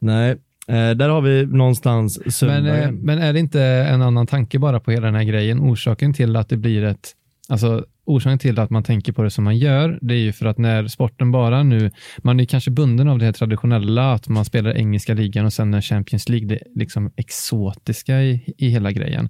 [0.00, 0.36] nej.
[0.68, 2.94] Eh, där har vi någonstans Men, eh, söndagen.
[2.94, 5.60] men är det inte en annan tanke bara på hela den här grejen?
[5.60, 7.10] Orsaken till att det blir ett,
[7.48, 10.46] alltså orsaken till att man tänker på det som man gör, det är ju för
[10.46, 14.44] att när sporten bara nu, man är kanske bunden av det här traditionella, att man
[14.44, 19.28] spelar engelska ligan och sen när Champions League, det liksom exotiska i, i hela grejen.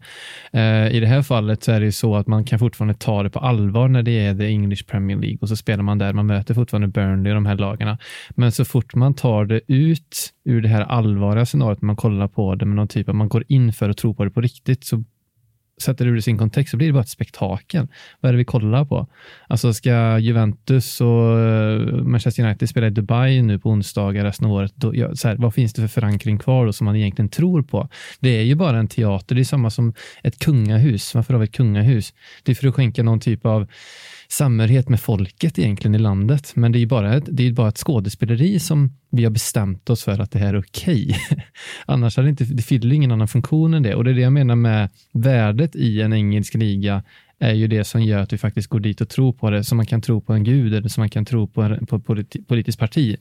[0.53, 3.23] Eh, I det här fallet så är det ju så att man kan fortfarande ta
[3.23, 6.13] det på allvar när det är the English Premier League och så spelar man där,
[6.13, 7.99] man möter fortfarande Burnley och de här lagarna.
[8.31, 12.55] Men så fort man tar det ut ur det här allvarliga scenariot, man kollar på
[12.55, 14.85] det med någon typ av, man går in för att tro på det på riktigt,
[14.85, 15.05] så
[15.81, 17.89] sätter du det i sin kontext så blir det bara ett spektakel.
[18.21, 19.07] Vad är det vi kollar på?
[19.47, 24.53] Alltså ska Juventus och eh, Manchester United spela i Dubai nu på onsdagar resten av
[24.53, 27.29] året, då, ja, så här, vad finns det för förankring kvar då som man egentligen
[27.29, 27.89] tror på?
[28.21, 31.15] Det är ju bara en teater, det är samma som ett kungahus.
[31.15, 32.15] Varför har vi ett kungahus?
[32.43, 33.67] Det är för att skänka någon typ av
[34.33, 36.53] samhörighet med folket egentligen i landet.
[36.55, 39.91] Men det är ju bara ett, det är bara ett skådespeleri som vi har bestämt
[39.91, 41.17] oss för att det här är okej.
[41.87, 43.95] Annars hade det inte, det fyller ingen annan funktion än det.
[43.95, 47.03] Och det är det jag menar med värdet i en engelsk liga
[47.39, 49.77] är ju det som gör att vi faktiskt går dit och tror på det, som
[49.77, 52.05] man kan tro på en gud eller som man kan tro på, en, på ett
[52.05, 53.17] politi politiskt parti.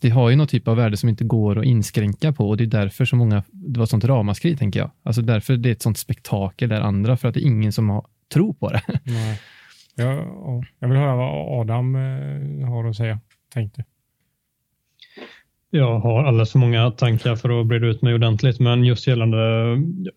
[0.00, 2.64] Det har ju någon typ av värde som inte går att inskränka på och det
[2.64, 4.90] är därför så många, det var ett sånt ramaskri tänker jag.
[5.02, 7.88] Alltså därför det är ett sånt spektakel där andra, för att det är ingen som
[7.90, 8.82] har, tror på det.
[9.04, 9.40] Nej.
[9.98, 10.24] Ja,
[10.78, 13.20] jag vill höra vad Adam eh, har att säga,
[13.54, 13.84] tänkte.
[15.70, 19.38] Jag har alldeles för många tankar för att breda ut mig ordentligt, men just gällande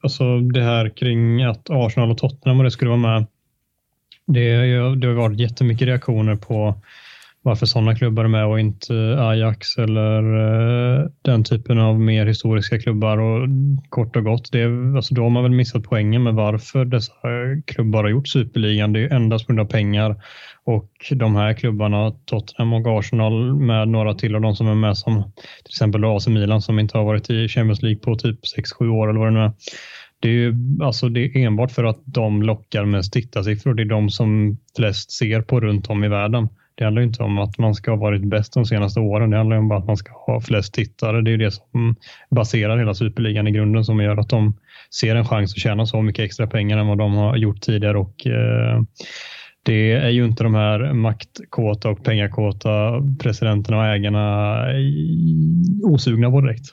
[0.02, 3.26] alltså det här kring att Arsenal och Tottenham och det skulle vara med.
[4.26, 4.56] Det,
[4.96, 6.82] det har varit jättemycket reaktioner på
[7.44, 12.26] varför sådana klubbar är med och inte eh, Ajax eller eh, den typen av mer
[12.26, 13.18] historiska klubbar.
[13.18, 13.48] Och
[13.90, 17.14] kort och gott, det är, alltså då har man väl missat poängen med varför dessa
[17.66, 18.94] klubbar har gjort superligan.
[18.94, 20.16] Det är endast på grund av pengar
[20.64, 24.98] och de här klubbarna, Tottenham och Arsenal med några till av de som är med
[24.98, 25.24] som
[25.64, 28.40] till exempel AC Milan som inte har varit i Champions League på typ
[28.80, 29.52] 6-7 år eller vad det nu är.
[30.20, 33.74] Det är, ju, alltså det är enbart för att de lockar mest tittarsiffror.
[33.74, 36.50] Det är de som flest ser på runt om i världen.
[36.82, 39.30] Det handlar inte om att man ska ha varit bäst de senaste åren.
[39.30, 41.22] Det handlar om att man ska ha flest tittare.
[41.22, 41.96] Det är det som
[42.30, 44.54] baserar hela superligan i grunden som gör att de
[45.00, 47.98] ser en chans att tjäna så mycket extra pengar än vad de har gjort tidigare.
[47.98, 48.82] Och, eh,
[49.64, 54.66] det är ju inte de här maktkåta och pengakåta presidenterna och ägarna
[55.84, 56.66] osugna på direkt.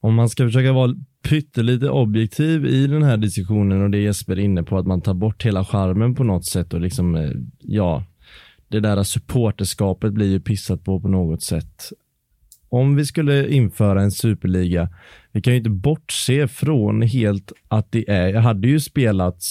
[0.00, 0.94] Om man ska försöka vara
[1.28, 5.14] pyttelite objektiv i den här diskussionen och det Jesper är inne på att man tar
[5.14, 8.04] bort hela charmen på något sätt och liksom, eh, ja,
[8.70, 11.92] det där supporterskapet blir ju pissat på på något sätt.
[12.68, 14.88] Om vi skulle införa en superliga,
[15.32, 19.44] vi kan ju inte bortse från helt att det är, jag hade ju spelat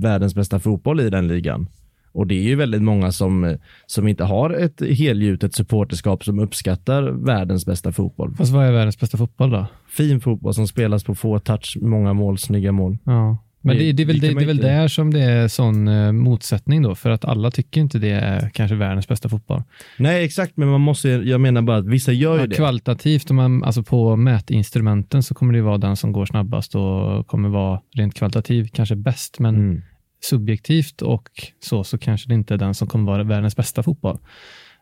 [0.00, 1.68] världens bästa fotboll i den ligan.
[2.12, 3.56] Och det är ju väldigt många som,
[3.86, 8.34] som inte har ett helgjutet supporterskap som uppskattar världens bästa fotboll.
[8.34, 9.66] Fast vad är världens bästa fotboll då?
[9.88, 12.98] Fin fotboll som spelas på få touch, många mål, snygga mål.
[13.04, 13.38] Ja.
[13.62, 16.12] Men det, det, är väl, det, det är väl där som det är sån uh,
[16.12, 19.62] motsättning då, för att alla tycker inte det är kanske världens bästa fotboll.
[19.96, 22.54] Nej, exakt, men man måste, jag menar bara att vissa gör ju ja, det.
[22.54, 27.26] Kvalitativt, om man, alltså på mätinstrumenten så kommer det vara den som går snabbast och
[27.26, 29.82] kommer vara rent kvalitativ kanske bäst, men mm.
[30.24, 31.28] subjektivt och
[31.60, 34.18] så, så kanske det inte är den som kommer vara världens bästa fotboll.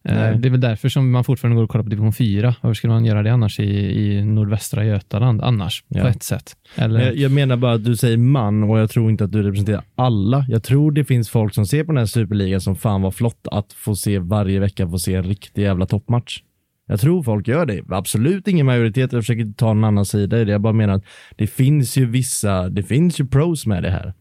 [0.05, 0.39] Eh, Nej.
[0.39, 2.55] Det är väl därför som man fortfarande går och kollar på division 4.
[2.61, 5.43] Varför skulle man göra det annars i, i nordvästra Götaland?
[5.43, 6.03] Annars, ja.
[6.03, 6.57] på ett sätt.
[6.75, 7.01] Eller...
[7.01, 9.83] Jag, jag, menar bara att du säger man och jag tror inte att du representerar
[9.95, 10.47] alla.
[10.49, 13.49] Jag tror det finns folk som ser på den här superligan som fan var flott
[13.51, 16.41] att få se varje vecka få se en riktig jävla toppmatch.
[16.89, 17.83] Jag tror folk gör det.
[17.89, 19.13] Absolut ingen majoritet.
[19.13, 20.53] Jag försöker inte ta en annan sida i det.
[20.53, 21.05] Jag bara menar att
[21.37, 24.15] det finns ju vissa, det finns ju pros med det här.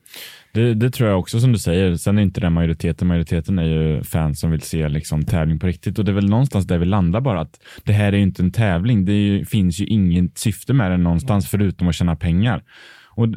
[0.51, 1.95] Det, det, tror jag också som du säger.
[1.95, 3.07] Sen är inte den majoriteten.
[3.07, 6.29] Majoriteten är ju fans som vill se liksom tävling på riktigt och det är väl
[6.29, 9.05] någonstans där vi landar bara att det här är ju inte en tävling.
[9.05, 12.63] Det ju, finns ju inget syfte med den någonstans förutom att tjäna pengar.
[13.09, 13.27] Och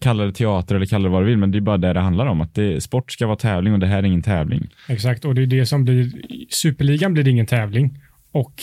[0.00, 2.00] kalla det teater eller kalla det vad du vill, men det är bara det det
[2.00, 2.40] handlar om.
[2.40, 4.68] Att det, sport ska vara tävling och det här är ingen tävling.
[4.88, 6.12] Exakt, och det är det som blir,
[6.50, 7.98] superligan blir det ingen tävling.
[8.32, 8.54] Och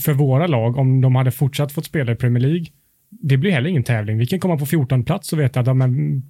[0.00, 2.66] för våra lag, om de hade fortsatt fått spela i Premier League,
[3.10, 4.18] det blir heller ingen tävling.
[4.18, 5.74] Vi kan komma på 14 plats och veta att ja,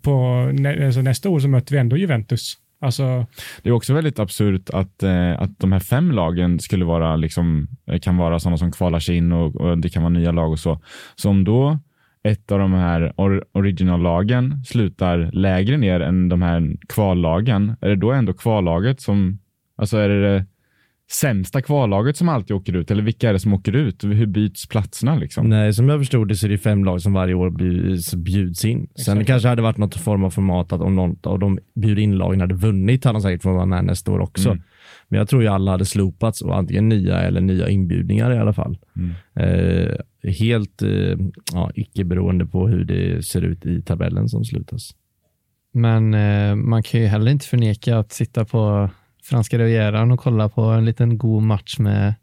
[0.02, 0.46] på,
[0.84, 2.56] alltså nästa år så möter vi ändå Juventus.
[2.80, 3.26] Alltså...
[3.62, 7.68] Det är också väldigt absurt att, eh, att de här fem lagen skulle vara liksom,
[7.86, 10.50] eh, kan vara sådana som kvalar sig in och, och, det kan vara nya lag
[10.50, 10.80] och så.
[11.16, 11.78] Så om då
[12.22, 17.96] ett av de här or originallagen slutar lägre ner än de här kvallagen, är det
[17.96, 19.38] då ändå kvallaget som,
[19.76, 20.46] alltså är det
[21.12, 22.90] sämsta kvallaget som alltid åker ut?
[22.90, 24.04] Eller vilka är det som åker ut?
[24.04, 25.14] Hur byts platserna?
[25.14, 25.48] Liksom?
[25.48, 27.50] Nej, som jag förstod det så är det fem lag som varje år
[28.16, 28.82] bjuds in.
[28.82, 29.04] Exakt.
[29.04, 32.18] Sen kanske hade varit något form av format att om någon av de bjuder in
[32.18, 34.48] lagen hade vunnit hade de säkert fått vara med nästa år också.
[34.48, 34.62] Mm.
[35.08, 38.52] Men jag tror ju alla hade slopats och antingen nya eller nya inbjudningar i alla
[38.52, 38.78] fall.
[38.96, 39.10] Mm.
[39.34, 39.96] Eh,
[40.30, 41.18] helt eh,
[41.52, 44.94] ja, icke beroende på hur det ser ut i tabellen som slutas.
[45.72, 48.90] Men eh, man kan ju heller inte förneka att sitta på
[49.30, 52.14] franska rivieran och kolla på en liten god match med,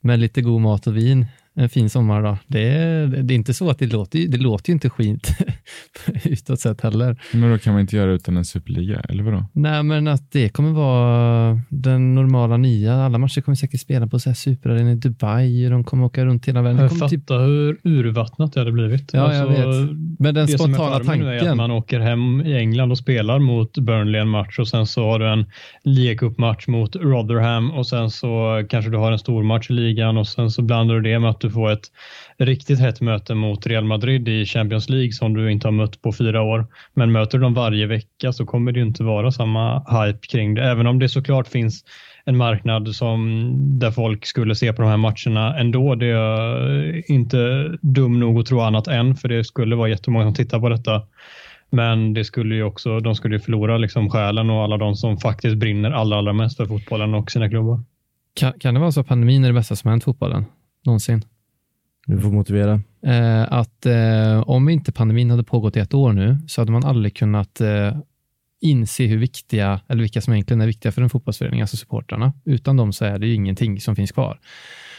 [0.00, 1.26] med lite god mat och vin
[1.58, 2.36] en fin sommardag.
[2.46, 5.38] Det är, det är inte så att det låter, det låter ju inte skit
[6.24, 7.20] utåt sett heller.
[7.32, 9.44] Men då kan man inte göra utan en superliga, eller vadå?
[9.52, 12.94] Nej, men att det kommer vara den normala nya.
[12.94, 15.68] Alla matcher kommer säkert spela på superarena i Dubai.
[15.68, 16.80] De kommer åka runt hela världen.
[16.80, 17.30] Jag fattar typ...
[17.30, 19.10] hur urvattnat det hade blivit.
[19.12, 19.90] Ja, alltså, jag vet.
[20.18, 21.28] Men den spontana tanken.
[21.28, 24.86] är att man åker hem i England och spelar mot Burnley en match och sen
[24.86, 25.46] så har du en
[25.84, 30.16] Liga match mot Rotherham och sen så kanske du har en stor match i ligan
[30.16, 31.84] och sen så blandar du det med att du få ett
[32.38, 36.12] riktigt hett möte mot Real Madrid i Champions League som du inte har mött på
[36.12, 36.66] fyra år.
[36.94, 40.62] Men möter du dem varje vecka så kommer det inte vara samma hype kring det.
[40.62, 41.84] Även om det såklart finns
[42.24, 45.94] en marknad som, där folk skulle se på de här matcherna ändå.
[45.94, 50.34] Det är inte dum nog att tro annat än, för det skulle vara jättemånga som
[50.34, 51.02] tittar på detta.
[51.70, 55.18] Men det skulle ju också, de skulle ju förlora liksom själen och alla de som
[55.18, 57.80] faktiskt brinner allra, allra mest för fotbollen och sina klubbar.
[58.34, 60.44] Kan, kan det vara så att pandemin är det bästa som hänt fotbollen
[60.86, 61.24] någonsin?
[62.08, 62.80] Du får motivera.
[63.06, 66.84] Eh, att eh, om inte pandemin hade pågått i ett år nu så hade man
[66.84, 67.96] aldrig kunnat eh,
[68.60, 72.32] inse hur viktiga, eller vilka som egentligen är viktiga för en fotbollsförening, alltså supportrarna.
[72.44, 74.38] Utan dem så är det ju ingenting som finns kvar.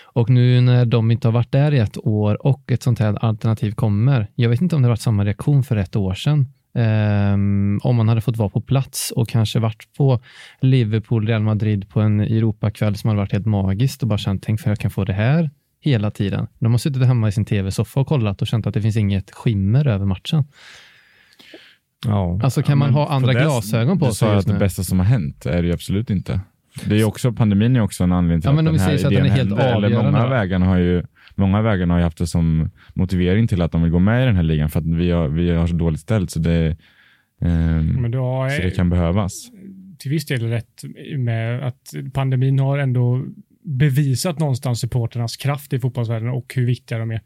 [0.04, 3.26] Och nu när de inte har varit där i ett år och ett sånt här
[3.26, 6.48] alternativ kommer, jag vet inte om det har varit samma reaktion för ett år sedan,
[6.74, 10.20] Um, om man hade fått vara på plats och kanske varit på
[10.62, 14.60] Liverpool, Real Madrid på en Europakväll som hade varit helt magiskt och bara känt, tänk
[14.60, 15.50] för jag kan få det här
[15.82, 16.48] hela tiden.
[16.60, 19.32] De har suttit hemma i sin tv-soffa och kollat och känt att det finns inget
[19.32, 20.44] skimmer över matchen.
[22.06, 22.40] Ja.
[22.44, 24.60] Alltså kan Ja, man ha andra glasögon på Du sig sa just att det nu?
[24.60, 26.40] bästa som har hänt är det ju absolut inte.
[26.86, 28.86] Det är ju också, pandemin är också en anledning till Ja, att den vi här
[28.86, 29.88] säger så att den idén är helt hände.
[29.88, 30.30] Eller många då?
[30.30, 31.04] vägarna har ju
[31.36, 34.26] Många vägarna har ju haft det som motivering till att de vill gå med i
[34.26, 36.78] den här ligan för att vi har, vi har så dåligt ställt så det,
[37.40, 39.34] Men du har så det kan behövas.
[40.00, 40.84] till viss del rätt
[41.18, 43.26] med att pandemin har ändå
[43.70, 47.22] bevisat någonstans supporternas kraft i fotbollsvärlden och hur viktiga de är.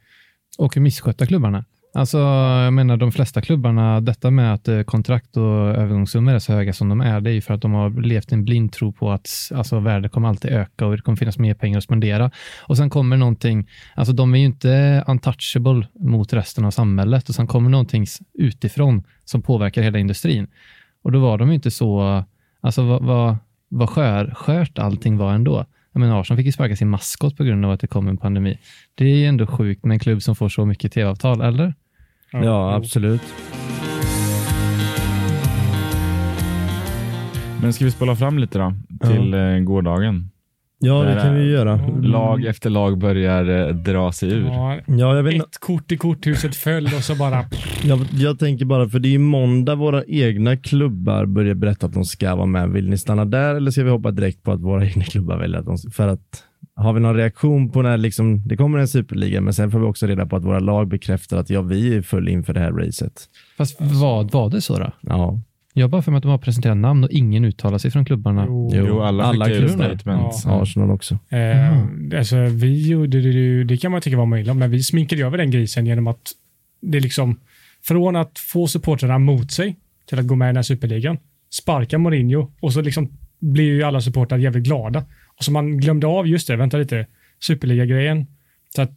[0.58, 1.66] Och hur misskötta klubbarna.
[1.96, 6.54] Alltså, jag menar de flesta klubbarna, detta med att eh, kontrakt och övergångssummor är så
[6.54, 8.72] höga som de är, det är ju för att de har levt i en blind
[8.74, 11.84] tro på att alltså, värdet kommer alltid öka och det kommer finnas mer pengar att
[11.84, 12.32] spendera.
[12.62, 17.36] Och sen kommer någonting, alltså de är ju inte untouchable mot resten av samhället och
[17.36, 20.48] sen kommer någonting utifrån som påverkar hela industrin.
[21.04, 22.24] Och då var de ju inte så,
[22.62, 23.38] alltså vad, vad,
[23.70, 25.66] vad skör, skört allting var ändå.
[25.94, 28.18] Jag menar, Arsenal fick ju sparka sin maskot på grund av att det kom en
[28.18, 28.60] pandemi.
[28.96, 31.74] Det är ju ändå sjukt med en klubb som får så mycket tv-avtal, eller?
[32.32, 33.22] Ja, absolut.
[37.62, 38.74] Men ska vi spola fram lite då
[39.08, 40.30] till eh, gårdagen?
[40.86, 41.80] Ja, det kan vi göra.
[42.02, 44.46] Lag efter lag börjar eh, dra sig ur.
[44.46, 47.46] Ja, Ja, jag, vet, inte- ett kort i korthuset föll och så bara...
[47.84, 51.94] jag, jag tänker bara, för det är ju måndag våra egna klubbar börjar berätta att
[51.94, 52.70] de ska vara med.
[52.70, 55.60] Vill ni stanna där eller ska vi hoppa direkt på att våra egna klubbar väljer
[55.60, 56.44] att de För att
[56.76, 59.86] har vi någon reaktion på när liksom, det kommer en superliga, men sen får vi
[59.86, 62.72] också reda på att våra lag bekräftar att ja, vi är full inför det här
[62.72, 63.14] racet.
[63.58, 64.92] Fast vad var det så då?
[65.02, 65.40] Ja,
[65.74, 68.46] Jag bara för mig att de har presenterat namn och ingen uttalar sig från klubbarna.
[68.48, 69.98] Jo, Jo, alla, alla klubbar.
[70.06, 70.32] Ja.
[70.46, 71.20] Arsenal också.
[71.30, 71.80] Eh,
[72.18, 75.52] alltså, vi gjorde det, det kan man tycka var möjligt, men vi sminkade över den
[75.52, 76.32] grisen genom att
[76.82, 77.40] det liksom,
[77.84, 79.76] från att få supportrarna mot sig
[80.10, 81.18] till att gå med i den här superligan,
[81.52, 83.10] sparka Mourinho och så liksom
[83.40, 85.06] blir ju alla supportrar jävligt glada.
[85.38, 87.08] Och så man glömde av, just det, vänta lite,
[87.40, 88.28] superliga-grejen.
[88.76, 88.92] Så att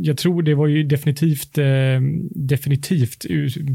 [0.00, 3.24] jag tror det var ju definitivt, eh, definitivt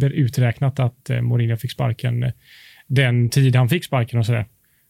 [0.01, 2.31] uträknat att eh, Mourinho fick sparken eh,
[2.87, 4.45] den tid han fick sparken och sådär.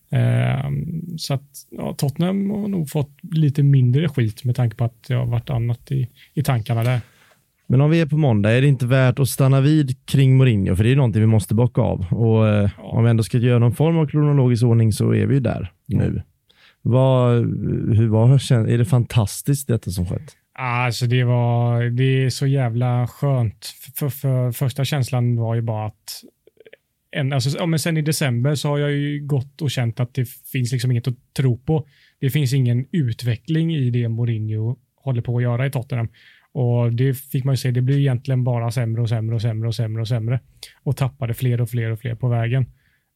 [0.09, 0.69] Eh,
[1.17, 5.13] så att ja, Tottenham har nog fått lite mindre skit med tanke på att det
[5.13, 7.01] har varit annat i, i tankarna där.
[7.67, 10.75] Men om vi är på måndag, är det inte värt att stanna vid kring Mourinho?
[10.75, 12.05] För det är någonting vi måste bocka av.
[12.13, 15.33] Och eh, om vi ändå ska göra någon form av kronologisk ordning så är vi
[15.33, 16.21] ju där nu.
[16.81, 17.35] Vad,
[17.95, 18.27] hur var,
[18.69, 20.35] är det fantastiskt detta som skett?
[20.55, 23.65] Alltså det var, det är så jävla skönt.
[23.65, 26.23] För, för, för första känslan var ju bara att
[27.11, 30.13] en, alltså, ja, men sen i december så har jag ju gått och känt att
[30.13, 31.87] det finns liksom inget att tro på.
[32.19, 36.07] Det finns ingen utveckling i det Mourinho håller på att göra i Tottenham.
[36.51, 39.67] Och det fick man ju se, det blir egentligen bara sämre och sämre och sämre
[39.67, 40.39] och sämre och sämre.
[40.83, 42.65] Och tappade fler och fler och fler på vägen.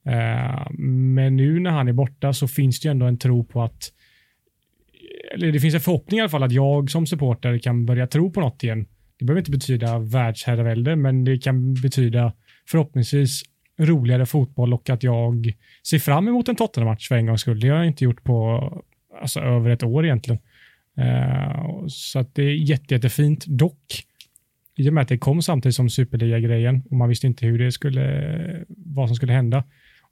[0.06, 3.64] Eh, men nu när han är borta så finns det ju ändå en tro på
[3.64, 3.92] att
[5.32, 8.32] eller det finns en förhoppning i alla fall att jag som supporter kan börja tro
[8.32, 8.86] på något igen.
[9.20, 12.34] Det behöver inte betyda världsherravälde, men det kan betyda
[12.70, 13.44] förhoppningsvis
[13.80, 15.54] roligare fotboll och att jag
[15.90, 17.60] ser fram emot en Tottenham-match för en gångs skull.
[17.60, 18.62] Det har jag inte gjort på
[19.22, 20.40] alltså, över ett år egentligen.
[21.00, 23.46] Uh, så att det är jätte, jättefint.
[23.46, 24.04] Dock,
[24.78, 27.72] i och med att det kom samtidigt som superliga-grejen och man visste inte hur det
[27.72, 29.64] skulle, vad som skulle hända.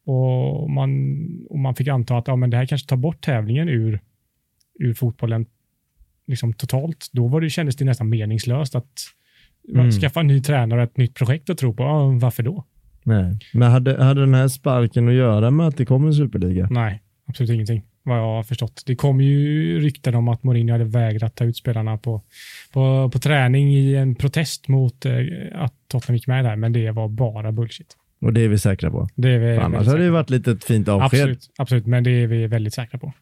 [0.06, 0.90] Och man,
[1.50, 4.02] och man fick anta att ja, men det här kanske tar bort tävlingen ur
[4.80, 5.46] ur fotbollen
[6.28, 8.92] liksom totalt, då var det, kändes det nästan meningslöst att
[9.74, 9.92] Mm.
[9.92, 11.84] skaffa en ny tränare och ett nytt projekt att tro på.
[11.84, 12.66] Ja, varför då?
[13.04, 13.38] Nej.
[13.54, 16.68] Men hade, hade den här sparken att göra med att det kom en superliga?
[16.72, 18.84] Nej, absolut ingenting vad jag har förstått.
[18.86, 22.22] Det kom ju rykten om att Mourinho hade vägrat ta ut spelarna på,
[22.74, 25.14] på, på träning i en protest mot eh,
[25.54, 27.98] att Tottenham gick med där, men det var bara bullshit.
[28.22, 29.08] Och det är vi säkra på.
[29.16, 31.20] Det är vi annars hade det ju varit lite ett fint avsked.
[31.20, 33.14] Absolut, absolut, men det är vi väldigt säkra på.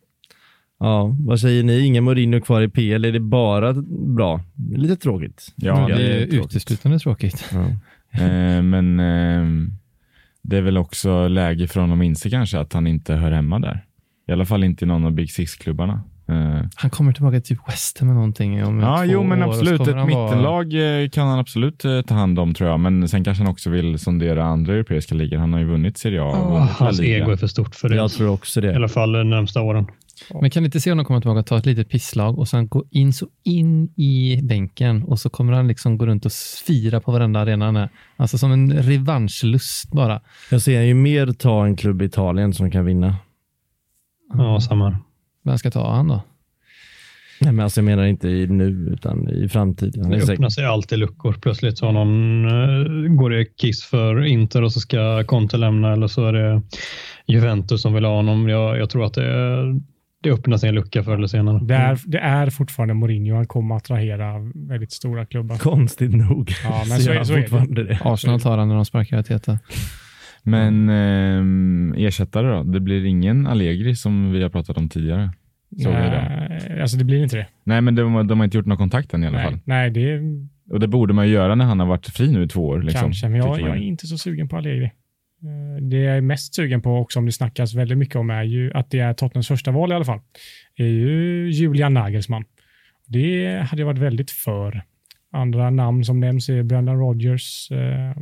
[0.83, 1.79] Ja, vad säger ni?
[1.79, 3.05] Ingen Mourinho kvar i PL.
[3.05, 3.73] Är det bara
[4.15, 4.41] bra?
[4.75, 5.47] Lite tråkigt.
[5.55, 6.45] Ja, det det är är tråkigt.
[6.45, 7.45] uteslutande tråkigt.
[7.53, 7.65] Ja.
[8.15, 9.69] Eh, men eh,
[10.41, 13.59] det är väl också läge för honom att inse kanske att han inte hör hemma
[13.59, 13.85] där.
[14.27, 16.01] I alla fall inte i någon av Big Six-klubbarna.
[16.29, 19.43] Eh, Han kommer tillbaka till typ West Ham eller någonting om Ja, två jo men
[19.43, 19.81] år absolut.
[19.81, 20.73] Ett han vara- mittenlag
[21.03, 22.79] eh, kan han absolut eh, ta hand om tror jag.
[22.79, 25.37] Men sen kanske han också vill sondera andra europeiska ligor.
[25.37, 27.17] Han har ju vunnit Serie A La hans Liga.
[27.17, 27.95] ego är för stort för det.
[27.95, 28.75] Jag tror också I det.
[28.75, 29.85] alla fall de närmsta åren.
[30.41, 32.67] Men kan ni inte se honom komma tillbaka och ta ett litet pisslag och sen
[32.67, 36.31] gå in så in i bänken och så kommer han liksom gå runt och
[36.67, 37.89] fira på varenda arena han är.
[38.15, 40.21] Alltså som en revanschlust bara.
[40.51, 43.15] Jag ser ju mer ta en klubb i Italien som kan vinna.
[44.33, 44.97] Ja, samma.
[45.43, 46.21] Vem ska ta han då?
[47.43, 50.09] Nej, men alltså jag menar inte i nu, utan i framtiden.
[50.09, 51.33] Det är öppnar sig alltid luckor.
[51.41, 55.93] Plötsligt så har någon, eh, går det kiss för Inter och så ska Conte lämna
[55.93, 56.61] eller så är det
[57.27, 58.49] Juventus som vill ha honom.
[58.49, 59.63] Jag, jag tror att det,
[60.23, 61.59] det öppnar sig en lucka förr eller senare.
[61.63, 63.35] Det är, det är fortfarande Mourinho.
[63.35, 65.57] Han kommer att attrahera väldigt stora klubbar.
[65.57, 66.51] Konstigt nog.
[66.63, 67.83] Ja, men så är- så är det.
[67.83, 67.99] det.
[68.01, 69.59] Arsenal tar han när de sparkar Arteta.
[70.43, 72.63] Men eh, ersättare då?
[72.63, 75.31] Det blir ingen Allegri som vi har pratat om tidigare.
[75.83, 75.99] Såg det?
[76.69, 77.47] Nej, alltså det blir inte det.
[77.63, 79.59] Nej, men de, de har inte gjort någon kontakt än i alla Nej, fall.
[79.65, 80.19] nej det
[80.71, 82.81] Och det borde man ju göra när han har varit fri nu i två år.
[82.81, 84.91] Liksom, kanske, men jag, jag är inte så sugen på Allegri.
[85.43, 88.43] Eh, Det jag är mest sugen på också, om det snackas väldigt mycket om, är
[88.43, 90.19] ju att det är Tottenhams första val i alla fall.
[90.75, 92.45] är ju Julian Nagelsmann.
[93.07, 94.83] Det hade jag varit väldigt för.
[95.31, 97.71] Andra namn som nämns är Brendan Rodgers.
[97.71, 98.15] Eh,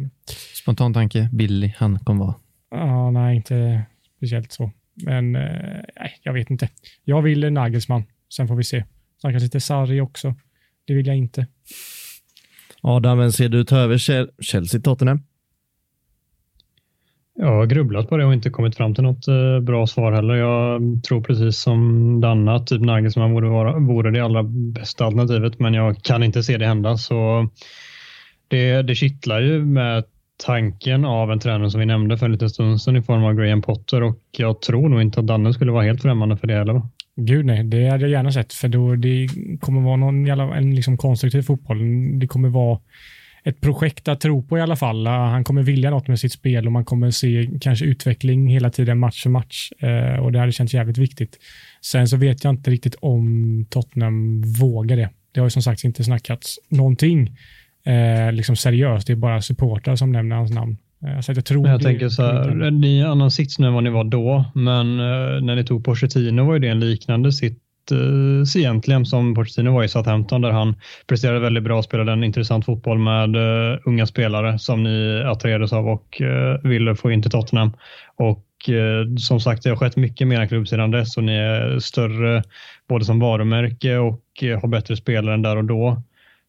[0.56, 2.36] Spontan tanke, Billy, han kommer vara.
[2.72, 3.82] Ja, nej, inte
[4.18, 4.72] speciellt så.
[4.94, 5.42] Men eh,
[6.00, 6.70] nej, jag vet inte.
[7.04, 8.04] Jag vill Nagelsmann.
[8.34, 8.84] Sen får vi se.
[9.22, 10.36] Snackas lite Sarri också.
[10.86, 11.48] Det vill jag inte.
[12.82, 15.24] Adam, vem ser du ta över Chel- Chelsea Tottenham?
[17.36, 20.36] Jag har grubblat på det och inte kommit fram till något eh, bra svar heller.
[20.36, 25.60] Jag tror precis som Danna att typ Nagelsmann vore, vara, vore det allra bästa alternativet,
[25.60, 26.98] men jag kan inte se det hända.
[26.98, 27.48] Så
[28.48, 30.04] det, det kittlar ju med
[30.46, 33.34] tanken av en tränare som vi nämnde för en liten stund sedan i form av
[33.34, 36.54] Graham Potter och jag tror nog inte att Danne skulle vara helt främmande för det
[36.54, 36.82] heller.
[37.16, 38.54] Gud nej, det hade jag gärna sett.
[38.54, 39.28] För då det
[39.60, 41.80] kommer vara någon, jävla- en liksom konstruktiv fotboll.
[42.20, 42.80] Det kommer vara
[43.44, 45.08] ett projekt att tro på i alla fall.
[45.08, 49.00] Han kommer vilja något med sitt spel och man kommer se kanske utveckling hela tiden
[49.00, 49.72] match för match.
[49.80, 51.38] Eh, och det hade känts jävligt viktigt.
[51.82, 55.10] Sen så vet jag inte riktigt om Tottenham vågar det.
[55.32, 57.38] Det har ju som sagt inte snackats någonting
[57.86, 59.08] eh, liksom seriöst.
[59.08, 60.78] Det är bara supportrar som nämner hans namn.
[61.06, 63.60] Eh, så jag tror Men jag det- tänker så här, ni är i annan sits
[63.60, 66.68] nu än vad ni var då, men eh, när ni tog Pochettino var ju det
[66.68, 67.61] en liknande sitt
[67.92, 70.76] eh, egentligen som Pochettino var i Southampton där han
[71.08, 75.74] presterade väldigt bra och spelade en intressant fotboll med uh, unga spelare som ni attraherades
[75.74, 77.72] av och uh, ville få in till Tottenham.
[78.16, 81.34] Och uh, som sagt, det har skett mycket mer än klubb sedan dess och ni
[81.34, 82.44] är större
[82.90, 84.24] både som varumärke och
[84.62, 86.02] har bättre spelare än där och då.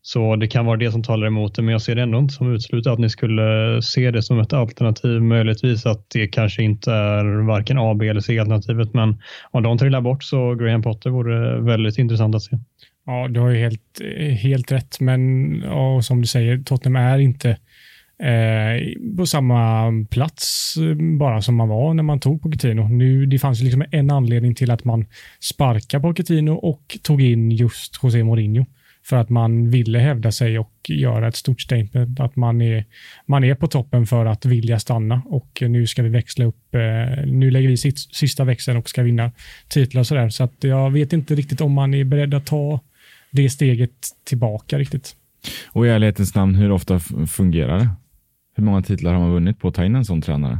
[0.04, 2.34] Så det kan vara det som talar emot det, men jag ser det ändå inte
[2.34, 5.22] som uteslutet att ni skulle se det som ett alternativ.
[5.22, 10.00] Möjligtvis att det kanske inte är varken A, B eller C-alternativet, men om de trillar
[10.00, 12.58] bort så Graham Potter vore väldigt intressant att se.
[13.06, 14.00] Ja, du har ju helt,
[14.40, 17.50] helt rätt, men ja, som du säger, Tottenham är inte
[18.22, 22.88] eh, på samma plats eh, bara som man var när man tog Pochettino.
[22.88, 25.06] Nu, det fanns ju liksom en anledning till att man
[25.40, 28.64] sparkade Pochettino och tog in just José Mourinho
[29.04, 32.84] för att man ville hävda sig och göra ett stort statement att man är,
[33.26, 36.74] man är på toppen för att vilja stanna och nu ska vi växla upp.
[36.74, 39.32] Eh, nu lägger vi sista växeln och ska vinna
[39.68, 40.28] titlar och sådär.
[40.28, 42.80] Så att jag vet inte riktigt om man är beredd att ta
[43.30, 45.16] det steget tillbaka riktigt.
[45.72, 47.88] Och i ärlighetens namn, hur ofta fungerar det?
[48.56, 50.58] Hur många titlar har man vunnit på att ta in en sån tränare?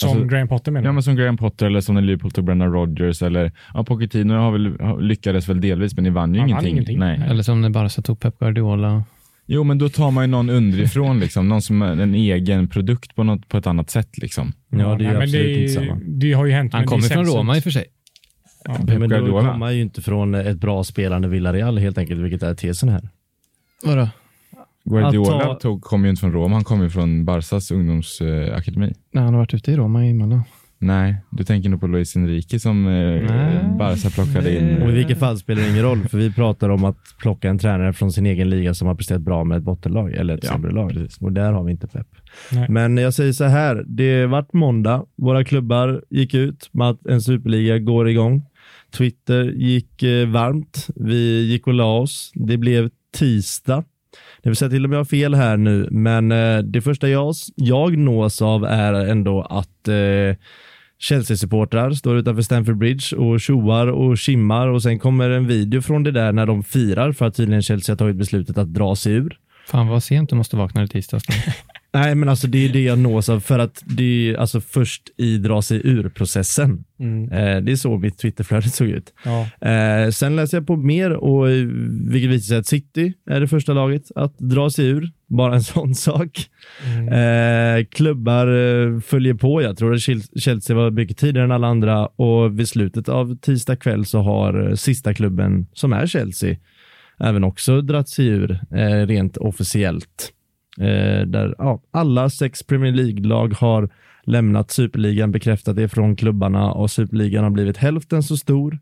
[0.00, 0.94] Som Alltså- Graham Potter menar Ja, du?
[0.94, 4.52] men som Graham Potter eller som när Liverpool tog Brendan Rodgers eller ja, Pochettino har
[4.52, 6.72] väl, har- lyckades väl delvis, men ni vann ju Han vann ingenting.
[6.72, 6.98] ingenting.
[6.98, 7.30] Nej.
[7.30, 9.04] Eller som när Barca tog Pep Guardiola.
[9.46, 11.48] Jo, men då tar man ju någon underifrån, liksom.
[11.48, 14.18] någon som är en egen produkt på, något, på ett annat sätt.
[14.18, 14.52] Liksom.
[14.68, 15.98] Ja, det är nej, absolut det, inte samma.
[16.04, 16.72] Det har ju hänt.
[16.72, 17.24] Han kommer från.
[17.26, 17.84] Roma i och för sig.
[18.64, 18.70] Ja.
[18.78, 19.40] Ja, Pep men då Guardiola.
[19.40, 23.08] kommer man ju inte från ett bra spelande Villarreal helt enkelt, vilket är tesen här.
[23.84, 24.08] Vadå?
[24.84, 28.92] Guardiola ta- tog, kom ju inte från Roma, han kom ju från Barsas ungdomsakademi.
[29.12, 30.42] Nej, han har varit ute i Roma emellan.
[30.82, 33.76] Nej, du tänker nog på Luis Enrique som eh.
[33.78, 34.82] Barca plockade in.
[34.82, 37.58] Och i vilket fall spelar det ingen roll, för vi pratar om att plocka en
[37.58, 40.50] tränare från sin egen liga som har presterat bra med ett bottenlag eller ett Ja,
[40.52, 40.90] sämre lag.
[40.90, 41.18] precis.
[41.20, 42.06] Och där har vi inte pepp.
[42.52, 42.66] Nej.
[42.68, 47.20] Men jag säger så här, det vart måndag, våra klubbar gick ut med att en
[47.20, 48.42] superliga går igång.
[48.96, 52.32] Twitter gick eh, varmt, vi gick och la oss.
[52.34, 53.84] Det blev tisdag.
[54.42, 57.34] Det vill säga till med jag har fel här nu, men eh, det första jag,
[57.54, 60.36] jag nås av är ändå att eh,
[60.98, 66.02] Chelsea-supportrar står utanför Stamford Bridge och tjoar och kimmar och sen kommer en video från
[66.02, 69.12] det där när de firar för att tydligen Chelsea har tagit beslutet att dra sig
[69.12, 69.38] ur.
[69.66, 71.24] Fan vad sent du måste vakna i tisdags.
[71.92, 75.02] Nej, men alltså det är det jag nås av för att det är alltså först
[75.16, 76.84] i dra sig ur-processen.
[77.00, 77.32] Mm.
[77.32, 79.12] Eh, det är så mitt Twitterflöde såg ut.
[79.24, 79.68] Ja.
[79.68, 81.66] Eh, sen läser jag på mer och eh,
[82.10, 85.10] vilket visar sig att City är det första laget att dra sig ur.
[85.26, 86.46] Bara en sån sak.
[86.86, 87.08] Mm.
[87.78, 88.46] Eh, klubbar
[89.00, 89.62] följer på.
[89.62, 93.36] Jag tror att Chel- Chelsea var mycket tidigare än alla andra och vid slutet av
[93.36, 96.56] tisdag kväll så har sista klubben som är Chelsea
[97.20, 98.60] även också dratt sig ur
[99.06, 100.32] rent officiellt.
[100.78, 103.88] Eh, där ja, alla sex Premier League-lag har
[104.24, 108.78] lämnat superligan, bekräftat det från klubbarna och superligan har blivit hälften så stor.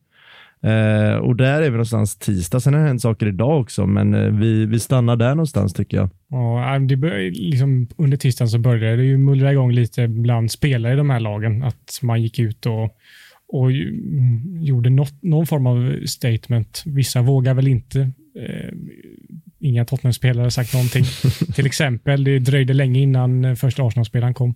[0.62, 2.60] Eh, och där är vi någonstans tisdag.
[2.60, 5.96] Sen har det hänt saker idag också, men eh, vi, vi stannar där någonstans tycker
[5.96, 6.10] jag.
[6.28, 10.92] Ja, det bör, liksom, under tisdagen så började det ju mullra igång lite bland spelare
[10.92, 11.62] i de här lagen.
[11.62, 12.96] Att man gick ut och,
[13.48, 16.82] och mm, gjorde något, någon form av statement.
[16.86, 18.00] Vissa vågar väl inte.
[18.38, 18.74] Eh,
[19.60, 21.04] inga Tottenham-spelare sagt någonting.
[21.54, 24.54] Till exempel, det dröjde länge innan eh, första Arsenal-spelaren kom,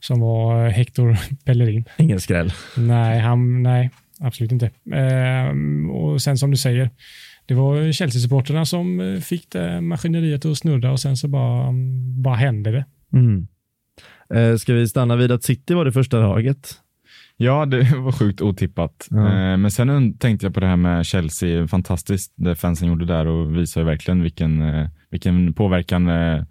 [0.00, 1.84] som var eh, Hector Bellerin.
[1.98, 2.52] Ingen skräll.
[2.76, 3.90] Nej, han, nej
[4.20, 4.70] absolut inte.
[4.92, 6.90] Ehm, och sen som du säger,
[7.46, 11.72] det var Chelsea-supporterna som eh, fick det maskineriet att snurra och sen så bara,
[12.22, 12.84] bara hände det.
[13.12, 13.46] Mm.
[14.58, 16.74] Ska vi stanna vid att City var det första laget?
[17.42, 19.08] Ja, det var sjukt otippat.
[19.10, 19.16] Ja.
[19.26, 23.26] Eh, Men sen tänkte jag på det här med Chelsea, fantastiskt det fansen gjorde där
[23.26, 26.42] och visar ju verkligen vilken, eh, vilken påverkan eh,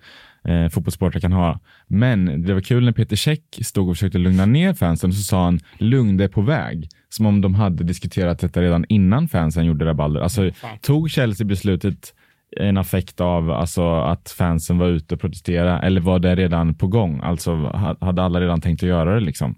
[0.48, 1.60] eh, fotbollssportare kan ha.
[1.88, 5.44] Men det var kul när Peter Käck stod och försökte lugna ner fansen så sa
[5.46, 6.88] han lugn det är på väg.
[7.10, 10.22] Som om de hade diskuterat detta redan innan fansen gjorde rabalder.
[10.22, 10.50] Alltså,
[10.82, 12.14] tog Chelsea beslutet
[12.58, 16.88] en affekt av alltså, att fansen var ute och protesterade eller var det redan på
[16.88, 17.20] gång?
[17.24, 19.56] Alltså ha- hade alla redan tänkt att göra det liksom?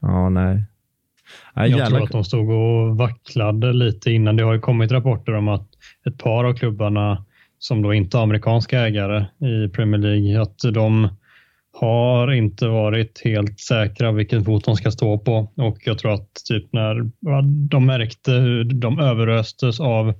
[0.00, 0.64] Ja, nej.
[1.54, 4.36] nej Jag tror att de stod och vacklade lite innan.
[4.36, 5.68] Det har ju kommit rapporter om att
[6.06, 7.24] ett par av klubbarna
[7.58, 11.08] som då inte har amerikanska ägare i Premier League, att de
[11.72, 16.34] har inte varit helt säkra vilken fot de ska stå på och jag tror att
[16.48, 17.10] typ när
[17.68, 20.14] de märkte hur de överöstes av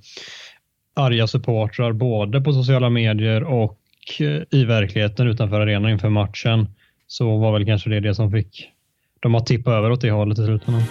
[0.95, 3.79] arga supportrar både på sociala medier och
[4.19, 6.67] eh, i verkligheten utanför arenan inför matchen
[7.07, 8.69] så var väl kanske det det som fick
[9.21, 10.81] de att tippa över åt det hållet i slutändan.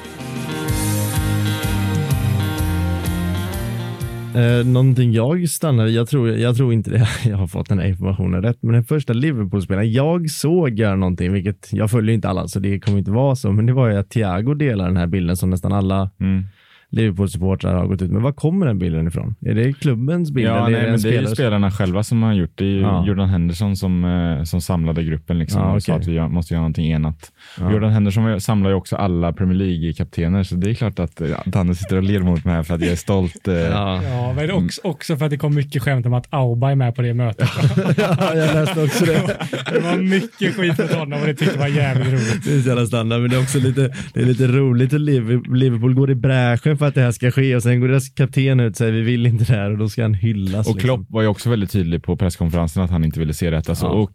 [4.34, 7.86] Eh, någonting jag stannar jag tror, jag tror inte det, jag har fått den här
[7.86, 12.48] informationen rätt, men den första Liverpool-spelaren jag såg göra någonting, vilket jag följer inte alla
[12.48, 15.06] så det kommer inte vara så, men det var ju att Thiago delar den här
[15.06, 16.44] bilden som nästan alla Mm.
[16.90, 18.22] Liverpool-supportrar har gått ut med.
[18.22, 19.34] Var kommer den bilden ifrån?
[19.46, 20.48] Är det klubbens bild?
[20.48, 22.52] Ja, eller nej, är det en men det är ju spelarna själva som har gjort
[22.54, 22.64] det.
[22.64, 23.06] är ju Ja.
[23.06, 26.18] Jordan Henderson som, eh, som samlade gruppen liksom, Ja, och sa okej.
[26.18, 27.32] att vi måste göra någonting enat.
[27.60, 27.72] Ja.
[27.72, 31.74] Jordan Henderson samlar ju också alla Premier League-kaptener, så det är klart att eh, Danne
[31.74, 33.48] sitter och ler mot mig här för att jag är stolt.
[33.48, 34.02] Eh, Ja.
[34.02, 36.94] Ja, men också, också för att det kom mycket skämt om att Auba är med
[36.94, 37.48] på det mötet.
[37.96, 39.36] ja, jag läste också det.
[39.72, 42.44] Det var mycket skit mot honom och det tyckte jag var jävligt roligt.
[42.44, 45.00] Det är så jävla standard, men det är också lite, det är lite roligt att
[45.00, 48.08] Liv- Liverpool går i bräschen för att det här ska ske och sen går deras
[48.08, 50.68] kapten ut och säger vi vill inte det här och då ska han hyllas.
[50.68, 51.14] Och Klopp liksom.
[51.14, 53.74] var ju också väldigt tydlig på presskonferensen att han inte ville se detta.
[53.74, 53.90] Så, Ja.
[53.90, 54.12] och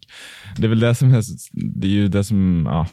[0.57, 2.87] det är väl det som är, det är ju det som, ja,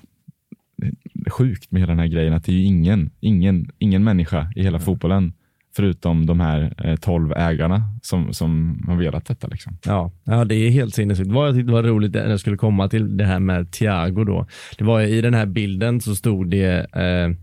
[1.14, 4.04] det är sjukt med hela den här grejen, att det är ju ingen, ingen, ingen
[4.04, 5.32] människa i hela fotbollen
[5.76, 9.46] förutom de här eh, 12 ägarna som, som har velat detta.
[9.48, 9.78] Liksom.
[9.86, 11.30] Ja, ja, det är helt sinnessjukt.
[11.30, 14.46] Vad jag tyckte var roligt när jag skulle komma till det här med Thiago då.
[14.78, 17.36] Det var i den här bilden så stod det, eh,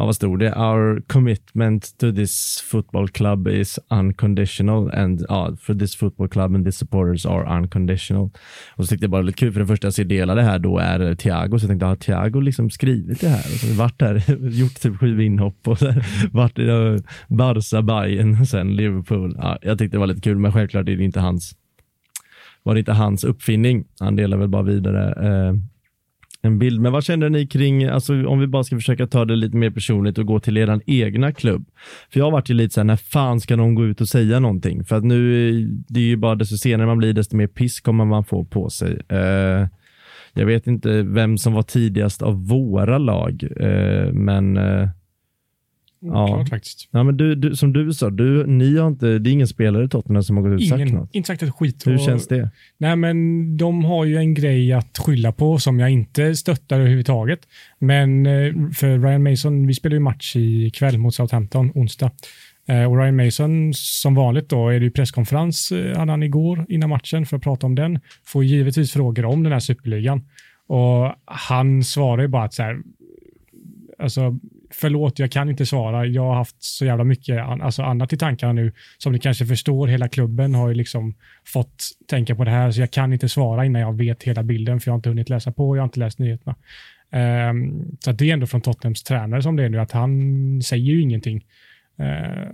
[0.00, 0.52] ja vad stod det?
[0.52, 6.64] Our commitment to this football club is unconditional and ja, for this football club and
[6.64, 8.30] the supporters are unconditional.
[8.76, 10.34] Och så tyckte jag bara det var lite kul för den första jag ser dela
[10.34, 13.36] det här då är Thiago så jag tänkte, har Thiago liksom skrivit det här?
[13.36, 15.94] Alltså, och så varit där, gjort typ sju inhopp och så
[16.32, 16.98] varit i uh,
[17.28, 19.34] Barca, Bayern och sen Liverpool.
[19.38, 21.56] Ja, jag tyckte det var lite kul men självklart är det inte hans
[22.62, 23.84] var det inte hans uppfinning.
[24.00, 25.54] Han delar väl bara vidare eh,
[26.42, 26.80] en bild.
[26.80, 29.70] Men vad känner ni kring, alltså om vi bara ska försöka ta det lite mer
[29.70, 31.66] personligt och gå till er egna klubb.
[32.12, 34.08] För jag har varit ju lite så här, när fan ska någon gå ut och
[34.08, 34.84] säga någonting?
[34.84, 35.52] För att nu,
[35.88, 38.70] det är ju bara desto senare man blir, desto mer piss kommer man få på
[38.70, 39.00] sig.
[39.08, 39.66] Eh,
[40.32, 44.88] jag vet inte vem som var tidigast av våra lag, eh, men eh,
[46.02, 46.26] Ja.
[46.26, 46.88] Klart faktiskt.
[46.90, 49.84] Ja, men du, du, som du sa, du, ni har inte, det är ingen spelare
[49.84, 51.14] i Tottenham som har gått ut och sagt något.
[51.14, 51.86] inte sagt ett skit.
[51.86, 52.50] Hur Och- känns det?
[52.78, 57.40] Nej, men de har ju en grej att skylla på som jag inte stöttar överhuvudtaget.
[57.78, 62.10] Men eh, för Ryan Mason, vi spelar ju match i kväll mot Southampton, onsdag.
[62.68, 66.66] Eh, Och Ryan Mason, som vanligt då, är det ju presskonferens eh, hade han igår
[66.68, 67.98] innan matchen för att prata om den.
[68.24, 70.22] Får givetvis frågor om den här superligan.
[70.66, 72.76] Och han svarar ju bara att så här,
[73.98, 74.38] alltså,
[74.70, 76.06] förlåt, jag kan inte svara.
[76.06, 78.72] Jag har haft så jävla mycket alltså annat i tankarna nu.
[78.98, 81.14] Som ni kanske förstår, hela klubben har ju liksom
[81.44, 84.80] fått tänka på det här, så jag kan inte svara innan jag vet hela bilden,
[84.80, 86.56] för jag har inte hunnit läsa på, jag har inte läst nyheterna.
[87.50, 90.84] Um, så det är ändå från Tottenhams tränare som det är nu, att han säger
[90.84, 91.44] ju ingenting.
[92.00, 92.50] Uh,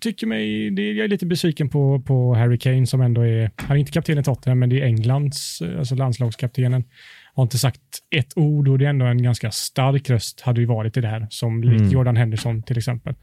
[0.00, 3.76] tycker mig, det, jag är lite besviken på, på Harry Kane som ändå är, han
[3.76, 6.84] är inte kapten i Tottenham, men det är Englands, alltså landslagskaptenen
[7.34, 7.80] har inte sagt
[8.16, 11.08] ett ord och det är ändå en ganska stark röst hade ju varit i det
[11.08, 11.88] här, som mm.
[11.88, 13.14] Jordan Henderson till exempel.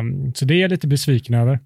[0.00, 1.58] Um, så det är jag lite besviken över.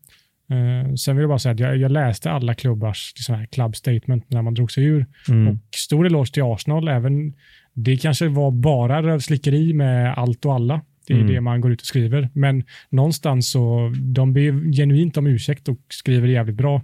[0.53, 3.77] Uh, sen vill jag bara säga att jag, jag läste alla klubbars liksom här club
[3.77, 5.07] statement när man drog sig ur.
[5.29, 5.49] Mm.
[5.49, 7.35] Och stor eloge till Arsenal, även
[7.73, 10.81] det kanske var bara rövslickeri med allt och alla.
[11.07, 11.33] Det är mm.
[11.33, 12.29] det man går ut och skriver.
[12.33, 16.83] Men någonstans så, de ber genuint om ursäkt och skriver jävligt bra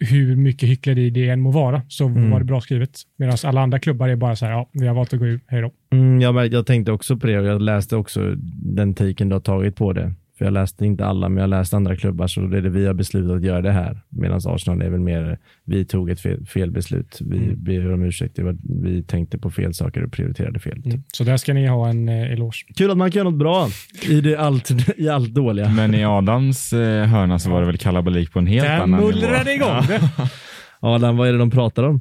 [0.00, 2.30] hur mycket hyckleri det än må vara, så mm.
[2.30, 2.90] var det bra skrivet.
[3.16, 5.42] Medan alla andra klubbar är bara så här, ja, vi har valt att gå ut,
[5.46, 5.72] hej då.
[5.92, 9.40] Mm, jag, jag tänkte också på det och jag läste också den taken du har
[9.40, 10.14] tagit på det.
[10.40, 12.86] För jag läste inte alla, men jag läste andra klubbar, så det är det vi
[12.86, 14.00] har beslutat att göra det här.
[14.08, 17.18] Medan Arsenal är väl mer, vi tog ett fel, fel beslut.
[17.20, 17.64] Vi mm.
[17.64, 18.38] ber om ursäkt,
[18.82, 20.82] vi tänkte på fel saker och prioriterade fel.
[20.84, 21.02] Mm.
[21.12, 22.66] Så där ska ni ha en eh, eloge.
[22.76, 23.68] Kul att man kan göra något bra
[24.08, 25.68] i, det allt, i allt dåliga.
[25.68, 29.00] Men i Adams eh, hörna så var det väl kalabalik på en helt där annan
[29.00, 29.10] nivå.
[29.10, 30.00] Där mullrade igång det.
[30.80, 32.00] Adam, vad är det de pratar om?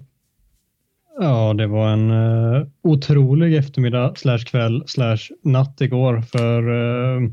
[1.19, 7.29] Ja, det var en uh, otrolig eftermiddag slash kväll slash natt igår för uh,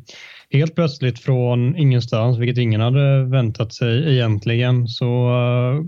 [0.50, 5.84] helt plötsligt från ingenstans, vilket ingen hade väntat sig egentligen, så eh,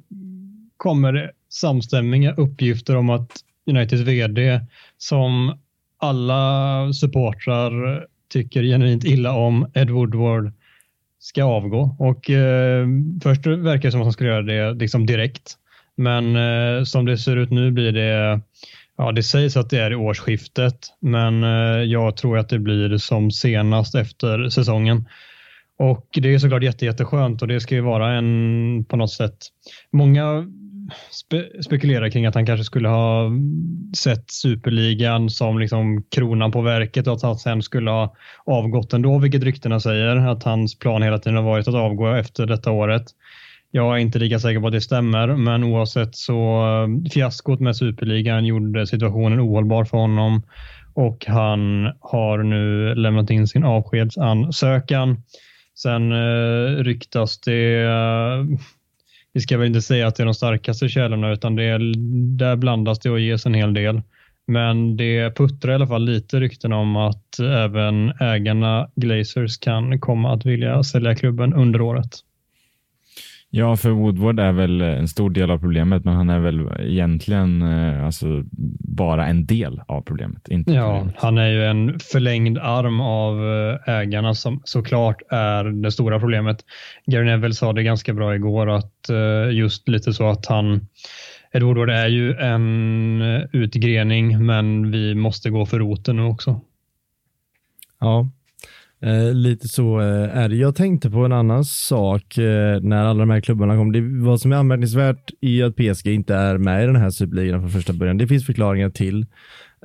[0.76, 3.32] kommer det samstämmiga uppgifter om att
[3.66, 4.61] Uniteds vd
[4.98, 5.59] som
[5.98, 10.52] alla supportrar tycker genuint illa om, Ed Woodward,
[11.18, 11.96] ska avgå.
[11.98, 12.86] Och eh,
[13.22, 15.56] först verkar det som att han skulle göra det liksom direkt.
[15.96, 18.40] Men eh, som det ser ut nu blir det
[19.01, 22.99] Ja, det sägs att det är i årsskiftet, men eh, jag tror att det blir
[22.99, 25.09] som senast efter säsongen.
[25.78, 29.36] Och det är såklart jätte, jätteskönt och det ska ju vara en på något sätt.
[29.92, 30.46] Många
[31.11, 33.30] spe spekulerar kring att han kanske skulle ha
[33.96, 39.18] sett superligan som liksom kronan på verket och att han sen skulle ha avgått ändå,
[39.18, 40.16] vilket ryktena säger.
[40.16, 43.05] Att hans plan hela tiden har varit att avgå efter detta året.
[43.71, 47.77] Jag är inte lika säker på att det stämmer, men oavsett så eh, fiaskot med
[47.77, 50.43] superligan gjorde situationen ohållbar för honom
[50.95, 55.23] och han har nu lämnat in sin avskedsansökan.
[55.75, 58.59] Sen eh, ryktas det, eh,
[59.33, 61.79] vi ska väl inte säga att det är de starkaste källorna, utan det är,
[62.39, 64.03] där blandas det och ges en hel del.
[64.47, 70.33] Men det puttrar i alla fall lite rykten om att även ägarna Glazers kan komma
[70.33, 72.11] att vilja sälja klubben under året.
[73.51, 77.62] Ja, för Woodward är väl en stor del av problemet, men han är väl egentligen
[77.62, 78.44] eh, alltså,
[78.99, 80.49] bara en del av problemet.
[80.49, 81.14] Inte ja, problemet.
[81.18, 86.64] han är ju en förlängd arm av eh, ägarna som såklart är det stora problemet.
[87.07, 90.86] Gary Neville sa det ganska bra igår att eh, just lite så att han
[91.53, 93.22] Ed Woodward är ju en
[93.53, 96.61] utgrening, men vi måste gå för roten nu också.
[98.01, 98.28] Ja,
[99.01, 100.57] Eh, lite så eh, är det.
[100.57, 103.92] Jag tänkte på en annan sak eh, när alla de här klubbarna kom.
[103.92, 107.61] Det, vad som är anmärkningsvärt är att PSG inte är med i den här superligan
[107.61, 108.18] från första början.
[108.18, 109.26] Det finns förklaringar till,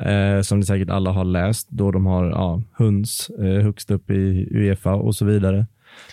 [0.01, 4.09] eh, som ni säkert alla har läst, då de har ja, Huns eh, högst upp
[4.11, 5.65] i Uefa och så vidare.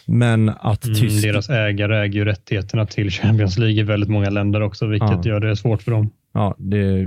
[0.07, 1.23] Men att mm, tysk...
[1.23, 5.33] Deras ägare äger ju rättigheterna till Champions League i väldigt många länder också, vilket ja.
[5.33, 6.11] gör det svårt för dem.
[6.33, 7.07] Ja, det,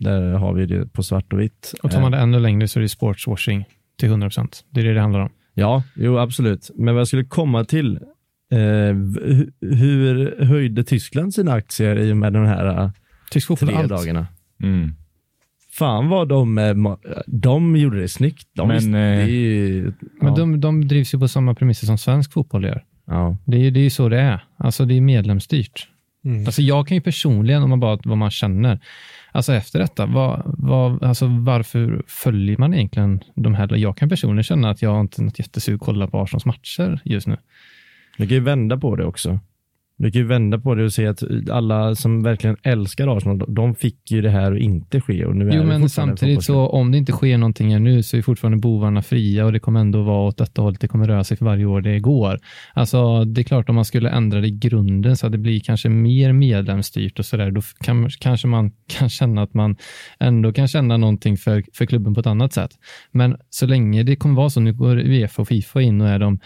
[0.00, 1.74] där har vi det på svart och vitt.
[1.82, 3.64] Och tar man det ännu längre så är det sportswashing
[4.00, 4.64] till 100 procent.
[4.70, 5.30] Det är det det handlar om.
[5.54, 6.70] Ja, jo absolut.
[6.74, 7.96] Men vad jag skulle komma till,
[8.52, 8.94] eh,
[9.60, 12.90] hur höjde Tyskland sina aktier i och med de här eh,
[13.30, 13.88] Tysk tre allt.
[13.88, 14.26] dagarna?
[14.62, 14.94] Mm.
[15.72, 16.74] Fan vad de, eh,
[17.26, 18.48] de gjorde det snyggt.
[18.52, 20.06] De, men visst, det ju, ja.
[20.20, 22.84] men de, de drivs ju på samma premisser som svensk fotboll gör.
[23.06, 23.36] Ja.
[23.44, 24.44] Det, är, det är ju så det är.
[24.56, 25.88] Alltså det är medlemsstyrt.
[26.24, 26.46] Mm.
[26.46, 28.80] Alltså jag kan ju personligen, om man bara vad man känner,
[29.32, 33.76] Alltså efter detta, vad, vad, alltså varför följer man egentligen de här?
[33.76, 37.00] Jag kan personligen känna att jag har är något jättesug att kolla på Arsenals matcher
[37.04, 37.36] just nu.
[38.18, 39.38] Vi kan ju vända på det också.
[40.00, 43.74] Du kan ju vända på det och se att alla som verkligen älskar Arsenal, de
[43.74, 45.24] fick ju det här att inte ske.
[45.24, 48.58] Och nu jo, men samtidigt så om det inte sker någonting nu så är fortfarande
[48.58, 50.80] bovarna fria och det kommer ändå vara åt detta hållet.
[50.80, 52.38] Det kommer röra sig för varje år det går.
[52.74, 55.60] Alltså, det är klart om man skulle ändra det i grunden så att det blir
[55.60, 59.76] kanske mer medlemsstyrt och så där, då kan, kanske man kan känna att man
[60.20, 62.70] ändå kan känna någonting för, för klubben på ett annat sätt.
[63.12, 66.18] Men så länge det kommer vara så, nu går Uefa och Fifa in och är
[66.18, 66.40] de,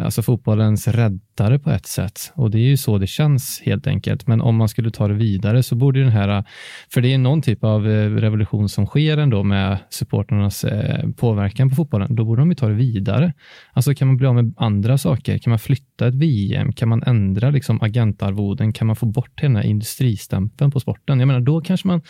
[0.00, 4.26] alltså fotbollens räddare på ett sätt och det är ju så det känns helt enkelt.
[4.26, 6.44] Men om man skulle ta det vidare så borde den här,
[6.92, 11.70] för det är någon typ av eh, revolution som sker ändå med supporternas eh, påverkan
[11.70, 13.32] på fotbollen, då borde de ju ta det vidare.
[13.72, 15.38] Alltså kan man bli av med andra saker?
[15.38, 16.72] Kan man flytta ett VM?
[16.72, 18.72] Kan man ändra liksom agentarvoden?
[18.72, 21.20] Kan man få bort den här industristämpeln på sporten?
[21.20, 22.02] Jag menar, då kanske man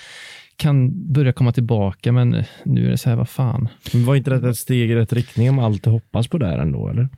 [0.56, 3.68] kan börja komma tillbaka, men nu är det så här, vad fan.
[3.92, 6.58] Men var inte det ett steg i rätt riktning om allt hoppas på det här
[6.58, 7.08] ändå, eller?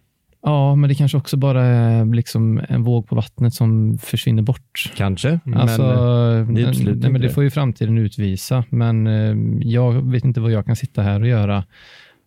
[0.43, 4.93] Ja, men det kanske också bara är liksom en våg på vattnet som försvinner bort.
[4.97, 9.37] Kanske, Alltså, men det nej, nej, men det får ju framtiden utvisa, men eh,
[9.69, 11.65] jag vet inte vad jag kan sitta här och göra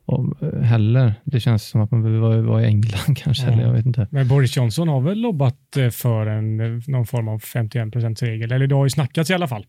[0.06, 1.14] om, eh, heller.
[1.24, 3.52] Det känns som att man behöver vara, vara i England kanske, Ja.
[3.52, 4.08] eller jag vet inte.
[4.12, 6.58] Men Boris Johnson har väl lobbat eh, för en,
[6.88, 9.66] någon form av 51 regel, eller det har ju snackats i alla fall.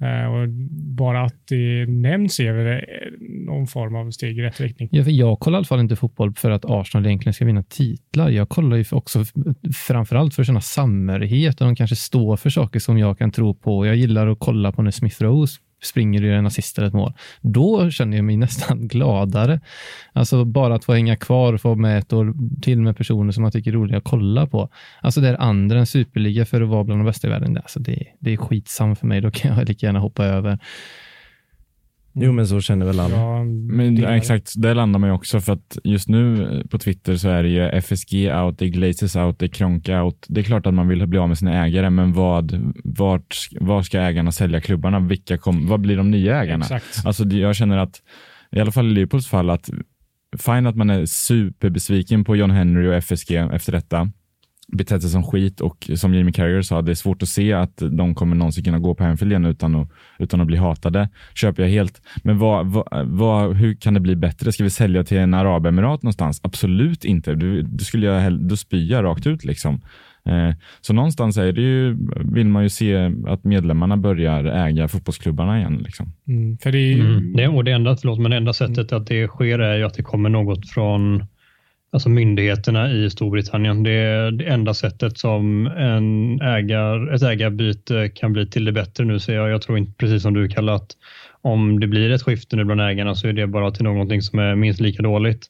[0.00, 0.48] Eh, och
[0.96, 2.80] bara att det nämns är väl eh,
[3.46, 4.88] någon form av steg i rätt riktning.
[4.92, 7.62] Ja, för jag kollar i alla fall inte fotboll för att Arsenal egentligen ska vinna
[7.62, 8.30] titlar.
[8.30, 9.24] Jag kollar ju också
[9.86, 13.54] framförallt för att känna samhörighet och de kanske står för saker som jag kan tro
[13.54, 13.86] på.
[13.86, 17.12] Jag gillar att kolla på när Smith Rose springer du en assist eller ett mål.
[17.40, 19.60] Då känner jag mig nästan gladare.
[20.12, 23.42] Alltså bara att få hänga kvar och få med ett år till med personer som
[23.42, 24.68] man tycker är roliga att kolla på.
[25.00, 27.56] Alltså det är andra än superliga för att vara bland de bästa i världen.
[27.56, 29.20] Alltså det, det är skitsam för mig.
[29.20, 30.58] Då kan jag lika gärna hoppa över.
[32.14, 33.16] Jo, men så känner väl alla.
[33.16, 36.66] Ja, Men det ja, exakt, där landar man ju också för att just nu eh,
[36.66, 40.02] på Twitter så är det ju FSG out, det är Glazers out, det är Kronka
[40.02, 40.26] out.
[40.28, 43.82] Det är klart att man vill bli av med sina ägare, men vad, vart, var
[43.82, 45.00] ska ägarna sälja klubbarna?
[45.00, 46.64] Vilka kom, vad blir de nya ägarna?
[46.64, 47.06] Exakt.
[47.06, 48.02] Alltså jag känner att,
[48.50, 49.70] i alla fall i Liverpools fall, att
[50.38, 54.10] fine att man är superbesviken på John Henry och FSG efter detta,
[54.72, 57.82] betett sig som skit och som Jamie Carragher sa, det är svårt att se att
[57.90, 61.08] de kommer någonsin kunna gå på Anfield igen utan att, utan att bli hatade.
[61.34, 62.02] Köper jag helt.
[62.24, 64.52] Men vad, vad, vad, hur kan det bli bättre?
[64.52, 66.40] Ska vi sälja till en arabemirat någonstans?
[66.42, 67.34] Absolut inte.
[67.34, 69.80] Du, du skulle jag spyr jag rakt ut liksom.
[70.24, 71.96] Eh, så någonstans är det ju,
[72.34, 75.82] vill man ju se att medlemmarna börjar äga fotbollsklubbarna igen.
[75.84, 76.12] Liksom.
[76.28, 77.32] Mm, för det är ju, Mm.
[77.36, 79.94] Det, och det enda, förlåt, men det enda sättet att det sker är ju att
[79.94, 81.24] det kommer något från
[81.92, 83.82] alltså myndigheterna i Storbritannien.
[83.82, 89.04] Det är det enda sättet som en ägar, ett ägarbyte kan bli till det bättre
[89.04, 89.50] nu ser jag.
[89.50, 90.96] Jag tror inte, precis som du kallar att
[91.40, 94.38] om det blir ett skifte nu bland ägarna så är det bara till någonting som
[94.38, 95.46] är minst lika dåligt.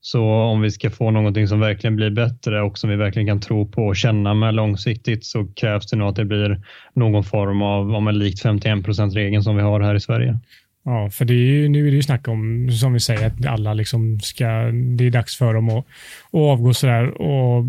[0.00, 3.40] Så om vi ska få någonting som verkligen blir bättre och som vi verkligen kan
[3.40, 6.60] tro på och känna med långsiktigt så krävs det nog att det blir
[6.94, 10.38] någon form av, om en likt 51 procent regeln som vi har här i Sverige.
[10.84, 13.46] Ja, för det är ju, nu är det ju snack om, som vi säger, att
[13.46, 15.86] alla liksom ska, det är dags för dem att,
[16.26, 17.20] att avgå sådär.
[17.22, 17.64] Och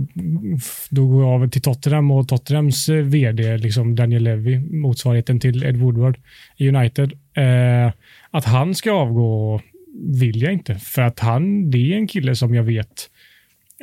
[0.89, 5.63] då går jag av till Tottenham och Tottenhams eh, vd, liksom Daniel Levy, motsvarigheten till
[5.63, 6.18] Ed Woodward
[6.57, 7.91] i United, eh,
[8.32, 9.61] att han ska avgå
[10.20, 10.76] vill jag inte.
[10.76, 13.09] För att han, det är en kille som jag vet,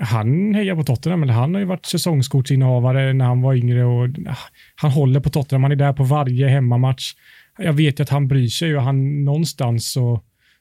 [0.01, 4.09] han hejar på Tottenham, eller han har ju varit säsongskortsinnehavare när han var yngre och
[4.29, 4.37] ah,
[4.77, 7.13] han håller på Tottenham, han är där på varje hemmamatch
[7.65, 10.21] jag vet ju att han bryr sig och han någonstans så,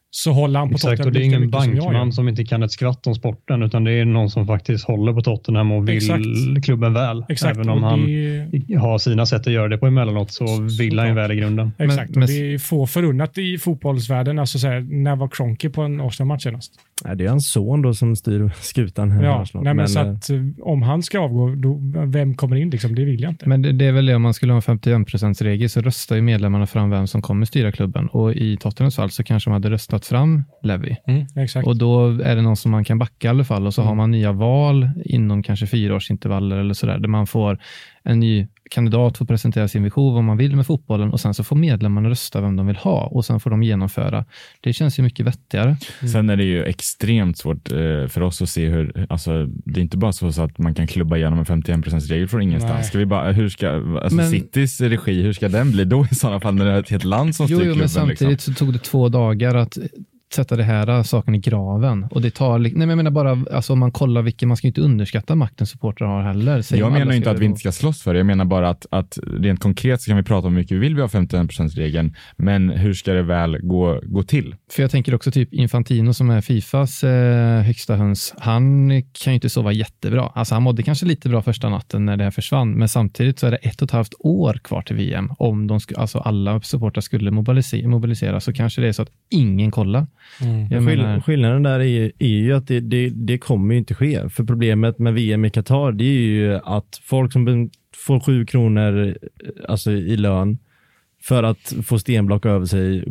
[0.09, 2.63] så håller han på Exakt, Tottenham och det är ingen som bankman som inte kan
[2.63, 5.97] ett skvatt om sporten utan det är någon som faktiskt håller på Tottenham och vill
[5.97, 6.65] Exakt.
[6.65, 7.25] klubben väl.
[7.29, 10.45] Exakt, Även om han det, har sina sätt att göra det på emellanåt så
[10.79, 11.71] vill han ju väl i grunden.
[11.77, 14.39] exakt, men- och det är få förunnat i fotbollsvärlden.
[14.39, 16.73] Alltså så här, när var Kroenke på en Arsenal-match senast?
[17.05, 20.09] Nej, det är hans son då som styr skutan här Ja, nej, men, så eh,
[20.09, 22.69] att, eh, om han ska avgå, då, vem kommer in?
[22.69, 22.95] Liksom?
[22.95, 23.49] Det vill jag inte.
[23.49, 26.15] Men det, det är väl det, om man skulle ha en 51 regel så röstar
[26.15, 28.07] ju medlemmarna fram vem som kommer styra klubben.
[28.07, 30.95] Och i Tottenhams fall så kanske de hade röstat fram Levy.
[31.07, 31.67] Mm, exakt.
[31.67, 33.95] Och då är det någon som man kan backa i alla fall och så har
[33.95, 37.59] man nya val inom kanske fyraårsintervaller eller sådär, där man får
[38.03, 41.43] en ny kandidat får presentera sin vision, vad man vill med fotbollen och sen så
[41.43, 44.25] får medlemmarna rösta vem de vill ha och sen får de genomföra.
[44.61, 45.77] Det känns ju mycket vettigare.
[46.11, 47.77] Sen är det ju extremt svårt eh,
[48.07, 50.87] för oss att se hur, alltså det är inte bara så, så att man kan
[50.87, 52.73] klubba igenom en 51% regel från ingenstans.
[52.73, 52.83] Nej.
[52.83, 56.15] Ska vi bara, hur ska, alltså Men- Citys regi, hur ska den bli då i
[56.15, 57.79] sådana fall när det är ett helt land som styr Jo, jo klubben?
[57.79, 58.53] men samtidigt liksom?
[58.53, 59.77] så tog det två dagar att
[60.33, 62.03] sätta det här äh, saken i graven.
[62.11, 64.67] Och det tar, nej men jag menar bara, alltså om man kollar vilken, man ska
[64.67, 66.61] ju inte underskatta makten supportrar har heller.
[66.61, 68.19] Säger Jag menar inte att vi inte ska slåss för det.
[68.19, 70.79] Jag menar bara att, att rent konkret så kan vi prata om hur mycket vi
[70.79, 74.55] vill vi ha 51%-regeln, men hur ska det väl gå, gå till?
[74.71, 79.35] För jag tänker också typ Infantino som är Fifas eh, högsta höns, han kan ju
[79.35, 80.31] inte sova jättebra.
[80.35, 83.47] Alltså han mådde kanske lite bra första natten när det här försvann, men samtidigt så
[83.47, 85.29] är det ett och ett halvt år kvar till VM.
[85.37, 89.11] Om de sku, alltså alla supportrar skulle mobilisera, mobilisera så kanske det är så att
[89.29, 90.07] ingen kollar.
[90.41, 90.69] Mm.
[90.69, 94.29] Skill menar, skillnaden där är, är ju att det, det, det kommer ju inte ske.
[94.29, 97.69] För problemet med VM i Qatar det är ju att folk som
[98.05, 99.17] får sju kronor
[99.67, 100.57] alltså, i lön
[101.23, 103.03] för att få stenblock över sig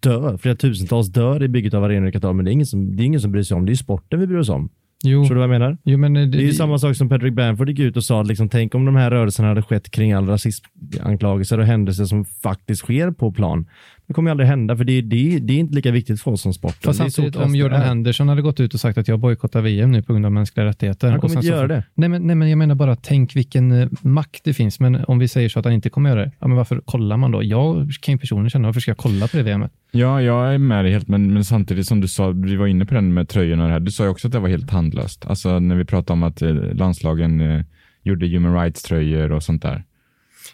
[0.00, 0.36] dör.
[0.36, 3.02] Flera tusentals dör i bygget av arenor i Qatar, men det är ingen som, det
[3.02, 3.66] är ingen som bryr sig om.
[3.66, 4.70] Det är sporten vi bryr oss om.
[5.02, 5.78] Jo, Förstår du vad jag menar?
[5.84, 8.20] jo men det, Det är ju samma sak som Patrick Bamford gick ut och sa,
[8.20, 12.24] att liksom, tänk om de här rörelserna hade skett kring all rasistanklagelser och händelser som
[12.24, 13.66] faktiskt sker på plan.
[14.10, 16.42] Det kommer ju aldrig hända, för det, det, det är inte lika viktigt för oss
[16.42, 16.76] som sport.
[16.84, 17.80] Fast samtidigt, om Jordan.
[17.82, 20.66] Henderson hade gått ut och sagt att jag bojkottar VM nu på grund av mänskliga
[20.66, 21.10] rättigheter.
[21.10, 21.84] Han kommer inte så- göra det.
[21.94, 24.80] Nej men, nej, men jag menar bara, tänk vilken eh, makt det finns.
[24.80, 27.16] Men om vi säger så att han inte kommer göra det, ja, men varför kollar
[27.16, 27.42] man då?
[27.42, 29.72] Jag kan ju personligen känna, varför ska jag kolla på det VMet?
[29.90, 32.86] Ja, jag är med dig helt, men, men samtidigt som du sa, vi var inne
[32.86, 34.68] på den med tröjorna och det här, du sa ju också att det var helt
[34.70, 35.26] tandlöst.
[35.26, 37.64] Alltså när vi pratade om att eh, landslagen eh,
[38.02, 39.84] gjorde human rights-tröjor och sånt där.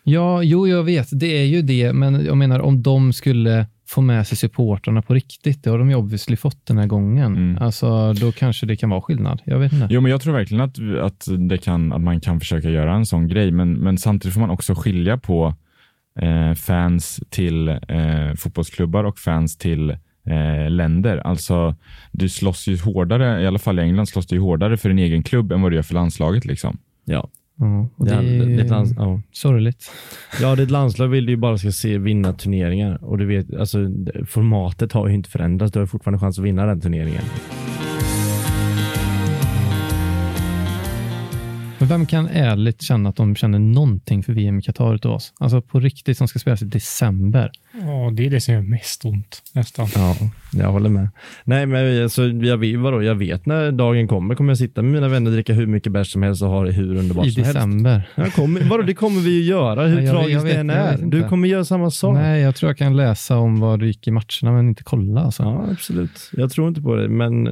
[0.09, 4.01] Ja, jo, jag vet, det är ju det, men jag menar om de skulle få
[4.01, 7.37] med sig supportrarna på riktigt, det har de ju obviously fått den här gången.
[7.37, 7.63] Mm.
[7.63, 9.43] Alltså, då kanske det kan vara skillnad.
[9.45, 9.87] Jag vet inte.
[9.91, 13.07] Jo, men jag tror verkligen att, att, det kan, att man kan försöka göra en
[13.07, 15.55] sån grej, men, men samtidigt får man också skilja på
[16.21, 19.91] eh, fans till eh, fotbollsklubbar och fans till
[20.27, 21.17] eh, länder.
[21.17, 21.75] Alltså,
[22.13, 24.99] du slåss ju hårdare, i alla fall i England slåss du ju hårdare för din
[24.99, 26.45] egen klubb än vad du gör för landslaget.
[26.45, 26.79] Liksom.
[27.05, 27.29] Ja,
[27.59, 29.21] Ja, och det det, är det, lands, ja.
[29.33, 29.91] sorgligt.
[30.41, 33.05] ja, ett landslag vill du ju bara ska se vinna turneringar.
[33.05, 33.79] Och du vet, alltså,
[34.27, 35.73] formatet har ju inte förändrats.
[35.73, 37.23] Du har fortfarande chans att vinna den turneringen.
[41.79, 45.33] Men vem kan ärligt känna att de känner någonting för VM i Qatar utav oss?
[45.41, 47.51] Alltså på riktigt, som ska spelas i december.
[47.81, 49.87] Ja, det är det som gör mest ont nästan.
[49.95, 50.17] Ja,
[50.53, 51.09] jag håller med.
[51.45, 54.93] Nej, men alltså, jag, vet, vadå, jag vet när dagen kommer kommer jag sitta med
[54.93, 57.43] mina vänner, dricka hur mycket bärs som helst och ha det hur underbart I som
[57.43, 57.55] helst.
[57.57, 58.09] december.
[58.15, 60.71] Jag kommer, vadå, det kommer vi ju göra, hur Nej, tragiskt jag vet- det än
[60.71, 60.99] är.
[61.03, 62.15] Du kommer göra samma sak.
[62.15, 65.21] Nej, jag tror jag kan läsa om vad det gick i matcherna, men inte kolla.
[65.21, 65.43] Alltså.
[65.43, 66.31] Ja, absolut.
[66.33, 67.49] Jag tror inte på det, men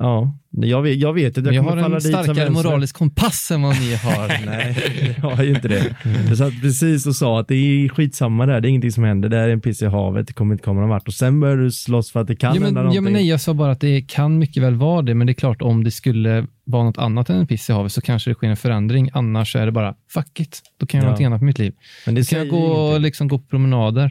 [0.00, 2.44] ja, jag vet, jag vet att jag, jag kommer har falla en dit som starkare
[2.44, 2.64] vänster.
[2.70, 4.28] moralisk kompass än vad ni har.
[4.46, 4.76] Nej,
[5.22, 5.96] jag har ju inte det.
[6.28, 9.28] Jag satt precis och sa att det är skitsamma där, det är ingenting som händer,
[9.28, 11.08] det är en piss i havet, det kommer inte komma någon vart.
[11.08, 12.94] Och sen börjar du slåss för att det kan ja, hända men, någonting.
[12.96, 15.30] ja, men nej, jag sa bara att det kan mycket väl vara det, men det
[15.32, 18.30] är klart om det skulle vara något annat än en piss i havet så kanske
[18.30, 19.10] det sker en förändring.
[19.12, 21.08] Annars är det bara fuck it, då kan jag göra Ja.
[21.10, 21.72] någonting annat med mitt liv.
[22.06, 23.02] men det Då kan jag gå, ingenting.
[23.02, 24.10] liksom, gå på promenader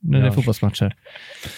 [0.00, 0.94] när det är fotbollsmatcher.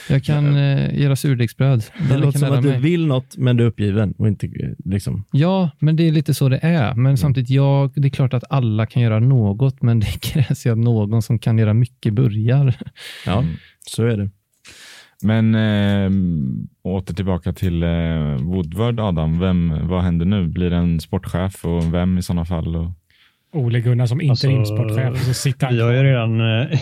[0.08, 1.84] Jag kan eh, göra surdegsbröd.
[2.10, 2.80] Det låter som att du mig.
[2.80, 4.52] vill något, men du är uppgiven och inte eh,
[4.84, 5.24] liksom.
[5.32, 6.94] Ja, men det är lite så det är.
[6.94, 10.72] Men samtidigt, ja, det är klart att alla kan göra något, men det krävs ju
[10.72, 12.74] att någon som kan göra mycket börjar.
[13.26, 13.54] Ja, Mm.
[13.86, 14.30] så är det.
[15.22, 16.10] Men eh,
[16.82, 19.38] åter tillbaka till eh, Woodward, Adam.
[19.40, 20.48] Vem, vad händer nu?
[20.48, 22.76] Blir det en sportchef och vem i sådana fall?
[22.76, 22.90] Och...
[23.52, 25.06] Ole Gunnar som interimsportchef.
[25.06, 26.78] Alltså, så sitter han Vi har ju redan eh,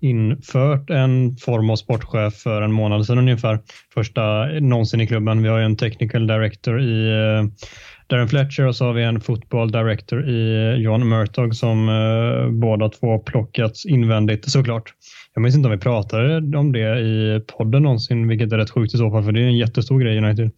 [0.00, 3.58] infört en form av sportchef för en månad sedan ungefär.
[3.94, 5.42] Första någonsin i klubben.
[5.42, 7.66] Vi har ju en technical director i eh,
[8.08, 12.50] Darren Fletcher och så har vi en football director i eh, John Murtog som eh,
[12.50, 14.92] båda två plockats invändigt såklart.
[15.34, 18.94] Jag minns inte om vi pratade om det i podden någonsin, vilket är rätt sjukt
[18.94, 20.50] i så fall, för det är en jättestor grej i United.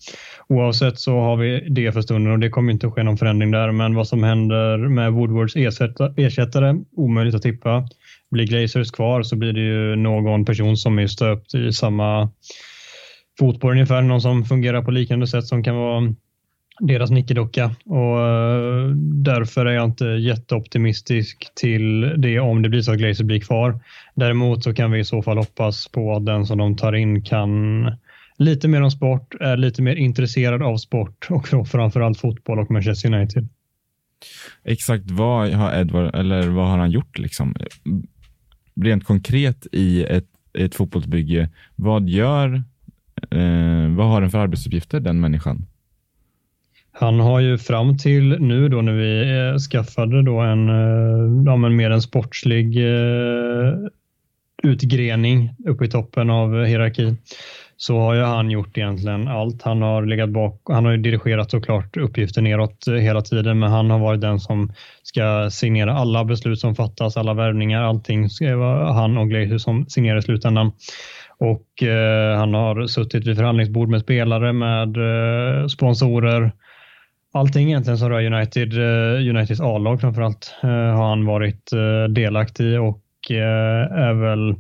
[0.49, 3.51] Oavsett så har vi det för stunden och det kommer inte att ske någon förändring
[3.51, 5.57] där, men vad som händer med Woodwards
[6.17, 7.89] ersättare, omöjligt att tippa.
[8.31, 12.31] Blir Glazers kvar så blir det ju någon person som är stöpt i samma
[13.39, 16.15] fotboll ungefär, någon som fungerar på liknande sätt som kan vara
[16.81, 18.89] deras nickedocka och eh,
[19.25, 23.81] därför är jag inte jätteoptimistisk till det om det blir så att Glazer blir kvar.
[24.15, 27.23] Däremot så kan vi i så fall hoppas på att den som de tar in
[27.23, 27.85] kan
[28.39, 32.71] lite mer om sport, är lite mer intresserad av sport och då framförallt fotboll och
[32.71, 33.49] Manchester United.
[34.65, 37.55] Exakt vad har Edward, eller vad har han gjort liksom?
[38.81, 40.29] Rent konkret i ett,
[40.59, 42.55] ett fotbollsbygge, vad gör,
[43.31, 45.67] eh, vad har den för arbetsuppgifter den människan?
[47.01, 51.57] Han har ju fram till nu då när vi eh, skaffade då en, eh, ja,
[51.57, 53.75] men mer en sportslig eh,
[54.63, 57.17] utgrening uppe i toppen av hierarkin
[57.77, 59.63] så har ju han gjort egentligen allt.
[59.63, 63.71] Han har legat bak, han har ju dirigerat såklart uppgifter neråt eh, hela tiden, men
[63.71, 64.73] han har varit den som
[65.03, 69.87] ska signera alla beslut som fattas, alla värvningar, allting ska vara han och Glazer som
[69.87, 70.73] signerar i slutändan.
[71.39, 76.53] Och eh, han har suttit vid förhandlingsbord med spelare, med eh, sponsorer,
[77.33, 82.65] allting egentligen som rör United, eh, Uniteds A-lag framförallt eh, har han varit eh, delaktig
[82.65, 84.55] i och är väl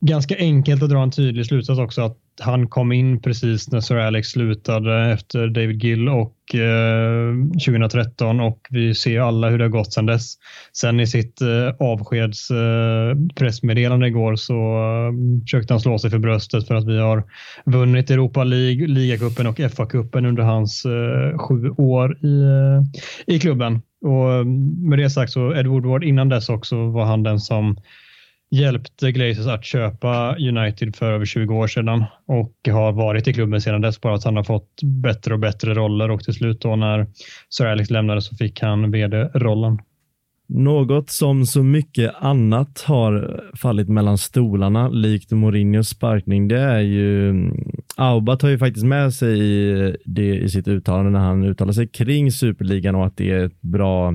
[0.00, 3.96] ganska enkelt att dra en tydlig slutsats också att han kom in precis när Sir
[3.96, 7.34] Alex slutade efter David Gill och eh,
[7.66, 10.34] 2013 och vi ser alla hur det har gått sedan dess.
[10.72, 16.18] Sen i sitt eh, avskeds eh, pressmeddelande igår så eh, försökte han slå sig för
[16.18, 17.24] bröstet för att vi har
[17.64, 23.82] vunnit Europa League, ligacupen och FA-cupen under hans eh, sju år i, eh, i klubben.
[24.02, 24.44] Och eh,
[24.78, 27.76] med det sagt så Ed Woodward innan dess också var han den som
[28.54, 33.60] hjälpte Glazers att köpa United för över 20 år sedan och har varit i klubben
[33.60, 34.00] sedan dess.
[34.00, 37.06] Bara att han har fått bättre och bättre roller och till slut då när
[37.48, 39.78] Sir Alex lämnade så fick han vd-rollen.
[40.46, 47.30] Något som så mycket annat har fallit mellan stolarna, likt Mourinhos sparkning, det är ju
[47.30, 47.56] mm,
[47.96, 49.38] Auba tar ju faktiskt med sig
[50.04, 54.14] det i sitt uttalande när han uttalar sig kring superligan och att det är bra,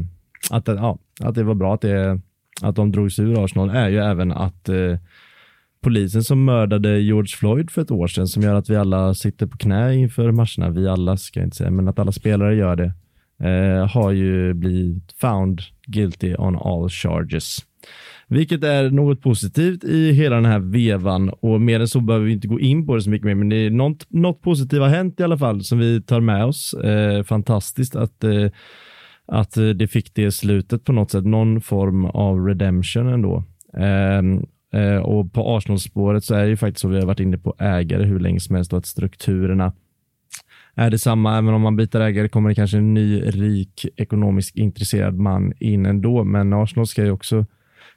[0.52, 2.22] att, ja, att det var bra att, det,
[2.62, 4.98] att de drogs ur Arsenal är ju även att eh,
[5.82, 9.46] polisen som mördade George Floyd för ett år sedan som gör att vi alla sitter
[9.46, 12.76] på knä inför matcherna, vi alla ska jag inte säga, men att alla spelare gör
[12.76, 12.94] det,
[13.50, 17.66] eh, har ju blivit found guilty on all charges.
[18.28, 22.34] Vilket är något positivt i hela den här vevan och mer än så behöver vi
[22.34, 24.88] inte gå in på det så mycket mer, men det är något, något positivt har
[24.88, 26.74] hänt i alla fall som vi tar med oss.
[26.74, 28.46] Eh, fantastiskt att, eh,
[29.32, 33.44] att eh, det fick det slutet på något sätt, någon form av redemption ändå.
[33.78, 34.20] Eh,
[34.82, 37.56] eh och på Arsenal-spåret så är det ju faktiskt så vi har varit inne på
[37.60, 39.74] ägare hur länge som helst och att strukturerna
[40.76, 41.38] är detsamma.
[41.38, 45.86] Även om man byter ägare kommer det kanske en ny, rik, ekonomiskt intresserad man in
[45.86, 46.24] ändå.
[46.24, 47.46] Men Arsenal ska ju också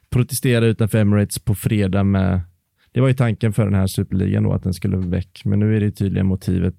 [0.09, 2.41] protestera utanför Emirates på fredag med
[2.91, 5.77] det var ju tanken för den här superligan då, att den skulle väck, men nu
[5.77, 6.75] är det tydligen motivet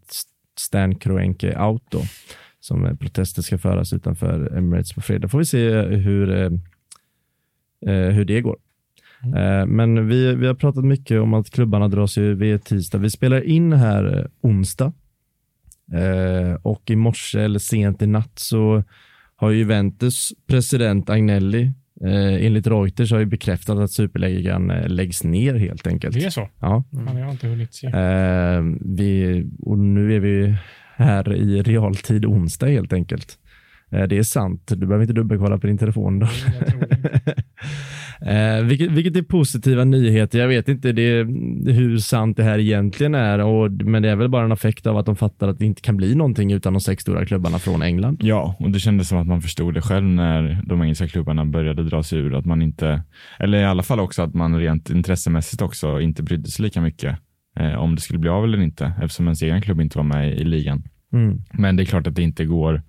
[0.59, 2.03] Stan Kroenke out då,
[2.65, 5.29] som protester ska föras utanför Emirates på fredag.
[5.29, 6.51] Får vi se hur, eh,
[7.87, 8.57] eh hur det går.
[9.25, 9.37] Mm.
[9.37, 12.99] Eh, men vi, vi har pratat mycket om att klubbarna dras ju vid tisdag.
[12.99, 14.93] Vi spelar in här eh, onsdag
[15.93, 18.85] Eh, och i morse eller sent i natt så
[19.37, 21.63] har Juventus president Agnelli
[22.05, 26.15] eh, enligt Reuters har ju bekräftat att superligan eh, läggs ner helt enkelt.
[26.15, 26.49] Det är så?
[26.61, 26.85] Ja.
[26.93, 27.19] Mm.
[27.19, 27.87] Jag har inte hunnit se.
[27.87, 30.57] Eh, vi, och nu är vi
[30.97, 33.39] här i realtid onsdag helt enkelt.
[33.95, 34.63] Eh, det är sant.
[34.67, 36.19] Du behöver inte dubbelkolla på din telefon.
[36.19, 36.29] Då.
[38.21, 40.39] Eh, vilket, vilket är positiva nyheter.
[40.39, 41.25] Jag vet inte det,
[41.73, 44.97] hur sant det här egentligen är, och, men det är väl bara en effekt av
[44.99, 47.83] att de fattar att det inte kan bli någonting utan de sex stora klubbarna från
[47.83, 48.19] England.
[48.23, 51.85] Ja, och det kändes som att man förstod det själv när de engelska klubbarna började
[51.85, 52.35] dra sig ur.
[52.35, 53.03] Att man inte,
[53.39, 57.19] eller i alla fall också att man rent intressemässigt också inte brydde sig lika mycket
[57.61, 60.29] eh, om det skulle bli av eller inte, eftersom ens egen klubb inte var med
[60.29, 60.83] i, i ligan.
[61.13, 61.43] Mm.
[61.53, 62.83] Men det är klart att det inte går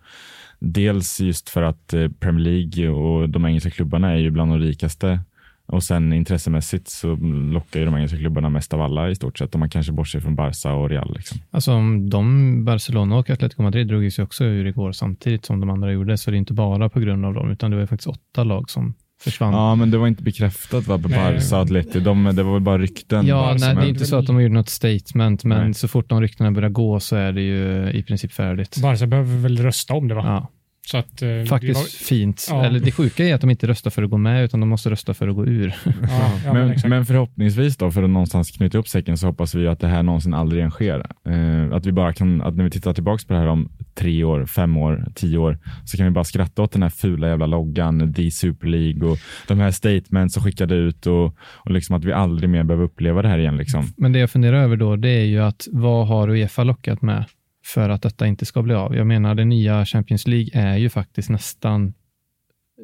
[0.59, 4.59] Dels just för att eh, Premier League och de engelska klubbarna är ju bland de
[4.59, 5.19] rikaste
[5.65, 7.15] och sen intressemässigt så
[7.51, 9.55] lockar ju de engelska klubbarna mest av alla i stort sett.
[9.55, 11.13] Om man kanske bortser från Barca och Real.
[11.15, 11.37] Liksom.
[11.51, 11.71] Alltså
[12.09, 16.17] de, Barcelona och Atletico Madrid drog sig också ur igår samtidigt som de andra gjorde,
[16.17, 18.69] så det är inte bara på grund av dem, utan det var faktiskt åtta lag
[18.69, 18.93] som
[19.25, 19.53] försvann.
[19.53, 21.99] Ja, men det var inte bekräftat va, på Barca och Atleti.
[21.99, 23.27] De, det var väl bara rykten.
[23.27, 25.73] Ja, nej, det är inte så att de har gjort något statement, men nej.
[25.73, 28.77] så fort de ryktena börjar gå så är det ju i princip färdigt.
[28.81, 30.23] Barca behöver väl rösta om det va?
[30.25, 30.51] Ja.
[30.85, 32.05] Så att, eh, Faktiskt var...
[32.07, 32.47] fint.
[32.49, 32.65] Ja.
[32.65, 34.89] Eller det sjuka är att de inte röstar för att gå med, utan de måste
[34.89, 35.75] rösta för att gå ur.
[35.85, 39.55] Ja, ja, men, men, men, förhoppningsvis då, för att någonstans knyta upp säcken, så hoppas
[39.55, 41.05] vi att det här någonsin aldrig igen sker.
[41.29, 44.23] Eh, att vi bara kan, att när vi tittar tillbaka på det här om tre
[44.23, 47.45] år, fem år, tio år, så kan vi bara skratta åt den här fula jävla
[47.45, 49.17] loggan, The Super League och
[49.47, 53.21] de här statements som skickade ut och, och liksom att vi aldrig mer behöver uppleva
[53.21, 53.57] det här igen.
[53.57, 53.83] Liksom.
[53.97, 57.25] Men det jag funderar över då, det är ju att vad har Uefa lockat med?
[57.65, 58.95] För att detta inte ska bli av.
[58.95, 61.93] Jag menar, det nya Champions League är ju faktiskt nästan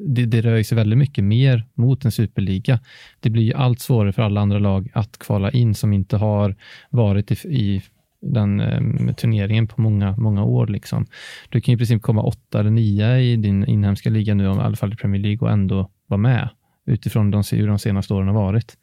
[0.07, 2.79] det, det rör sig väldigt mycket mer mot en superliga.
[3.19, 6.55] Det blir ju allt svårare för alla andra lag att kvala in som inte har
[6.89, 7.81] varit i, i
[8.21, 10.67] den eh, turneringen på många, många år.
[10.67, 11.05] Liksom.
[11.49, 14.75] Du kan i princip komma åtta eller nio i din inhemska liga nu, i alla
[14.75, 16.49] fall i Premier League, och ändå vara med
[16.85, 18.77] utifrån de, hur de senaste åren har varit.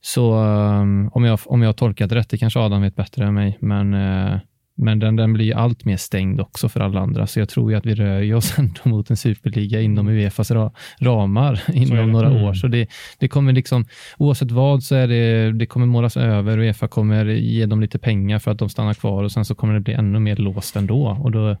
[0.00, 3.34] Så um, om, jag, om jag har tolkat rätt, det kanske Adam vet bättre än
[3.34, 4.38] mig, men eh,
[4.76, 7.76] men den, den blir allt mer stängd också för alla andra, så jag tror ju
[7.76, 12.42] att vi rör oss ändå mot en superliga inom Uefas ra, ramar inom några mm.
[12.42, 12.54] år.
[12.54, 13.86] Så det, det kommer liksom,
[14.18, 17.98] oavsett vad så är det, det kommer målas över och Uefa kommer ge dem lite
[17.98, 20.76] pengar för att de stannar kvar och sen så kommer det bli ännu mer låst
[20.76, 21.18] ändå.
[21.22, 21.56] Och då,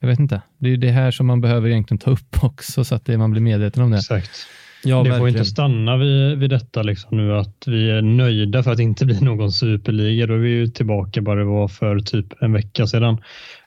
[0.00, 2.94] jag vet inte, det är det här som man behöver egentligen ta upp också så
[2.94, 3.96] att det, man blir medveten om det.
[3.96, 4.46] Exakt.
[4.86, 8.70] Ja, det får inte stanna vid, vid detta liksom nu att vi är nöjda för
[8.70, 10.26] att det inte blir någon superliga.
[10.26, 13.18] Då är vi ju tillbaka bara det var för typ en vecka sedan.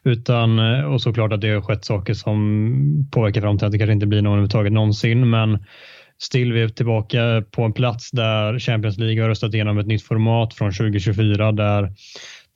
[0.04, 3.78] Utan, eh, och såklart att det har skett saker som påverkar fram till att det
[3.78, 5.30] kanske inte blir någon överhuvudtaget någonsin.
[5.30, 5.60] Men
[6.22, 10.04] still vi är tillbaka på en plats där Champions League har röstat igenom ett nytt
[10.04, 11.94] format från 2024 där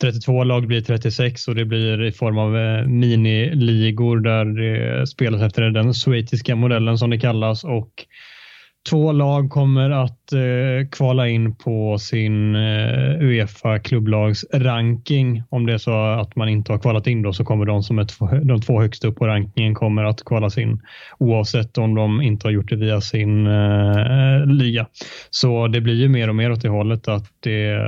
[0.01, 5.41] 32 lag blir 36 och det blir i form av eh, miniligor där det spelas
[5.41, 8.05] efter den schweiziska modellen som det kallas och
[8.89, 15.43] två lag kommer att eh, kvala in på sin eh, Uefa klubblags ranking.
[15.49, 17.99] Om det är så att man inte har kvalat in då så kommer de som
[17.99, 20.81] är två, de två högst upp på rankingen kommer att kvalas in
[21.19, 24.88] oavsett om de inte har gjort det via sin eh, liga.
[25.29, 27.79] Så det blir ju mer och mer åt det hållet att det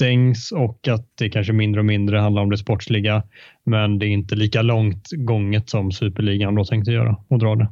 [0.00, 3.22] stängs och att det kanske mindre och mindre handlar om det sportsliga.
[3.64, 7.68] Men det är inte lika långt gånget som superligan då tänkte göra och dra det.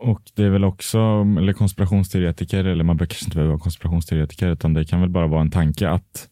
[0.00, 4.48] Och det är väl också, mm, eller konspirationsteoretiker, eller man kanske inte behöva vara konspirationsteoretiker,
[4.48, 6.28] utan det kan väl bara vara en tanke att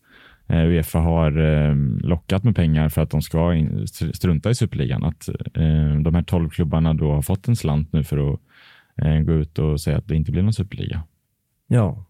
[0.47, 5.05] eh, Uefa har eh, lockat med pengar för att de ska in, strunta i superligan.
[5.05, 8.41] Att eh, de här tolv klubbarna då har fått en slant nu för att
[9.03, 11.03] eh, gå ut och säga att det inte blir någon superliga.
[11.67, 12.05] Ja,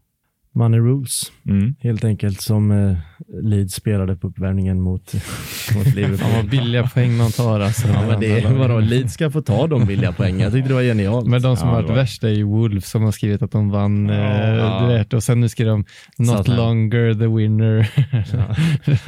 [0.55, 1.23] money rules.
[1.49, 1.75] Mm.
[1.81, 2.97] Helt enkelt som eh,
[3.43, 5.13] Leeds spelade på uppvärmningen mot,
[5.75, 6.19] mot Liverpool.
[6.19, 7.89] Fan vad billiga poäng man tar alltså.
[7.89, 10.41] Ja, men det, vadå, Leeds ska få ta de billiga poängen.
[10.41, 11.27] Jag tyckte det var genialt.
[11.27, 13.43] Men de som Ja, har det varit var- värst är ju Wolves som har skrivit
[13.43, 14.11] att de vann.
[14.11, 14.17] eh,
[14.57, 14.81] Ja.
[14.81, 15.85] du vet, och sen nu skriver de
[16.19, 17.91] Not longer the winner.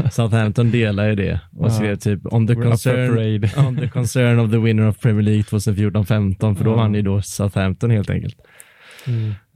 [0.10, 1.70] Southampton delar ju det och Ja.
[1.70, 5.42] skrev typ on the, We're concern, on the concern of the winner of Premier League
[5.42, 6.76] 2014-15 för då Ja.
[6.76, 8.36] vann ju då Southampton helt enkelt.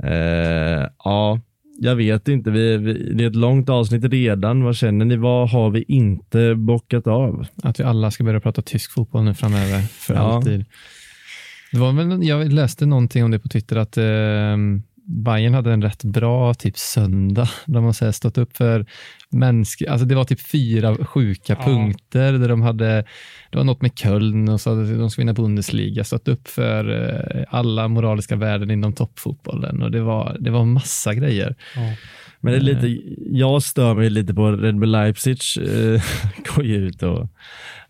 [0.05, 1.41] Eh, ja,
[1.81, 2.51] jag vet inte.
[2.51, 4.63] Vi, vi, det är ett långt avsnitt redan.
[4.65, 5.17] Vad känner ni?
[5.17, 7.47] Vad har vi inte bockat av?
[7.63, 10.21] Att vi alla ska börja prata tysk fotboll nu framöver för Ja.
[10.21, 10.65] alltid.
[11.73, 14.05] Det var väl, jag läste någonting om det på Twitter att eh,
[15.11, 17.49] Bayern hade en rätt bra typ söndag.
[17.67, 18.87] De har så stått upp för
[19.31, 19.83] mänsk...
[19.89, 21.65] Alltså det var typ fyra sjuka Ja.
[21.65, 23.05] punkter där de hade,
[23.51, 27.09] det var något med Köln och så hade de ska vinna Bundesliga, stått upp för
[27.09, 31.55] eh, alla moraliska värden inom toppfotbollen och det var, det var massa grejer.
[32.41, 36.03] Men det är lite, jag stör mig lite på Red Bull Leipzig eh,
[36.55, 37.29] går ju ut och,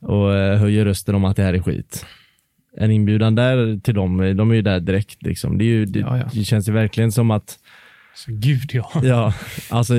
[0.01, 2.07] och eh, höjer rösten om att det här är skit.
[2.81, 5.59] En inbjudan där till dem, de är ju där direkt liksom.
[5.59, 6.24] Det, ju, det, Ja, ja.
[6.33, 7.59] det känns ju verkligen som att
[8.25, 8.91] Så gud ja.
[9.03, 9.35] Ja,
[9.71, 9.95] alltså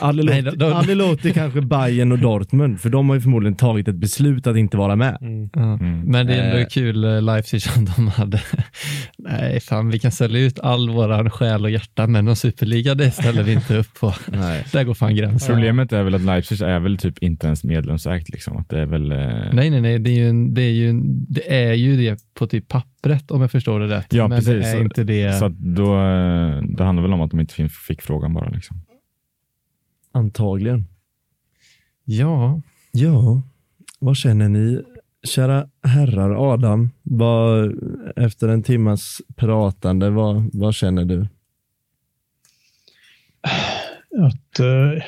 [0.00, 0.44] aldrig
[0.86, 4.56] Nej, låter, kanske Bayern och Dortmund, för de har ju förmodligen tagit ett beslut att
[4.56, 5.18] inte vara med.
[5.20, 5.50] Mm.
[5.52, 5.62] Ja.
[5.62, 6.00] Mm.
[6.00, 6.66] Men det är ändå Eh.
[6.66, 8.40] kul eh, Leipzig som de hade.
[9.18, 13.10] Nej, fan vi kan sälja ut all våran själ och hjärta, men någon superliga det
[13.10, 14.14] ställer vi inte upp på.
[14.28, 14.64] Nej.
[14.72, 15.54] Där går fan gränsen.
[15.54, 18.28] Problemet är väl att Leipzig är väl typ inte ens medlemsägt.
[18.28, 18.56] Liksom.
[18.56, 19.18] Att det är väl, eh,
[19.52, 20.92] Nej, nej, nej, det är ju, det är ju,
[21.28, 22.68] det är ju det på typ
[23.04, 24.12] pappret om jag förstår det rätt.
[24.12, 24.62] Ja, men precis.
[24.62, 25.38] det är inte det.
[25.38, 28.48] Så att då, eh, det handlar väl om att de inte fick frågan bara.
[28.48, 28.76] Liksom.
[30.12, 30.84] Antagligen.
[32.04, 32.60] Ja,
[32.92, 33.42] Ja,
[33.98, 34.82] vad känner ni?
[35.26, 37.78] Kära herrar, Adam, vad,
[38.16, 41.26] efter en timmas pratande, vad, vad känner du?
[44.26, 45.04] Att, eh,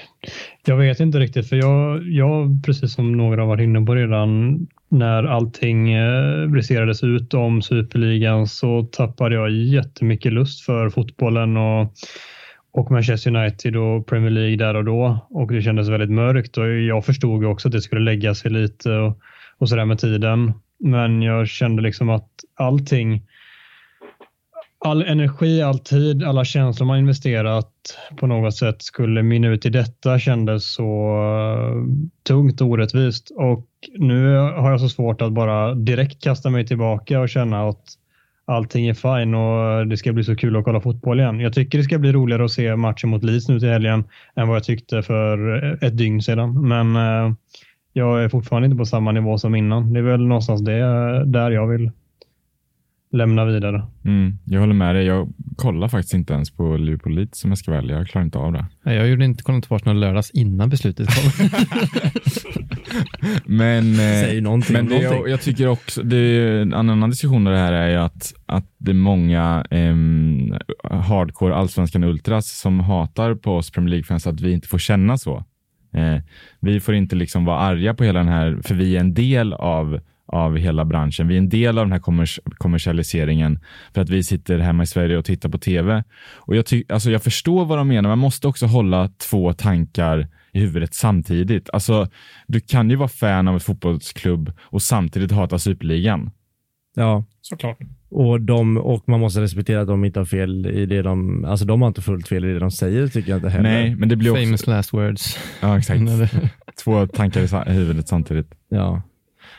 [0.67, 4.59] jag vet inte riktigt, för jag, jag, precis som några har varit inne på redan,
[4.89, 11.93] när allting eh, briserades ut om superligan så tappade jag jättemycket lust för fotbollen och,
[12.73, 15.27] och Manchester United och Premier League där och då.
[15.31, 18.91] Och det kändes väldigt mörkt och jag förstod också att det skulle lägga sig lite
[18.91, 19.19] och,
[19.59, 20.53] och sådär med tiden.
[20.79, 23.23] Men jag kände liksom att allting
[24.79, 27.71] all energi, all tid, alla känslor man investerat
[28.17, 31.83] på något sätt skulle mynna ut i detta kändes så eh,
[32.27, 33.31] tungt och orättvist.
[33.37, 33.67] Och
[33.99, 37.85] nu har jag så svårt att bara direkt kasta mig tillbaka och känna att
[38.45, 41.41] allting är fine och det ska bli så kul att kolla fotboll igen.
[41.41, 44.05] Jag tycker det ska bli roligare att se matchen mot Leeds nu till helgen
[44.37, 45.49] än vad jag tyckte för
[45.85, 46.69] ett dygn sedan.
[46.69, 47.35] Men eh,
[47.93, 49.93] jag är fortfarande inte på samma nivå som innan.
[49.93, 51.91] Det är väl någonstans det, eh, där jag vill
[53.13, 53.83] lämna vidare.
[54.05, 55.05] Mm, jag håller med dig.
[55.05, 57.97] Jag kollar faktiskt inte ens på Liverpool Leeds som jag ska välja.
[57.97, 58.67] Jag klarar inte av det.
[58.83, 61.49] Nej, jag gjorde inte kolla inte Arsenal lördags innan beslutet kom.
[63.47, 65.21] Men, eh, Säg någonting men det, någonting.
[65.21, 68.35] jag, jag tycker också, det är, en annan diskussion av det här är ju att,
[68.47, 70.55] att det är många ehm,
[70.91, 75.45] hardcore allsvenskan ultras som hatar på oss Premier League-fans att vi inte får känna så.
[75.95, 76.21] Eh,
[76.61, 79.53] vi får inte liksom vara arga på hela den här, för vi är en del
[79.53, 81.29] av av hela branschen.
[81.29, 83.59] Vi är en del av den här kommers kommersialiseringen
[83.95, 86.05] för att vi sitter hemma i Sverige och tittar på tv.
[86.35, 90.61] Och jag, alltså jag förstår vad de menar, man måste också hålla två tankar i
[90.61, 91.71] huvudet samtidigt.
[91.73, 92.09] Alltså,
[92.47, 96.31] du kan ju vara fan av en fotbollsklubb och samtidigt hata superligan.
[96.95, 97.79] Ja, Såklart.
[98.11, 101.65] och, de, och man måste respektera att de inte har fel i det de, alltså
[101.65, 103.71] de har inte fullt fel i det de säger tycker jag inte heller.
[103.71, 104.43] Nej, men det blir också...
[104.43, 105.39] Famous last words.
[105.61, 106.01] Ja, exakt.
[106.85, 108.55] Två tankar i huvudet samtidigt.
[108.69, 109.03] Ja.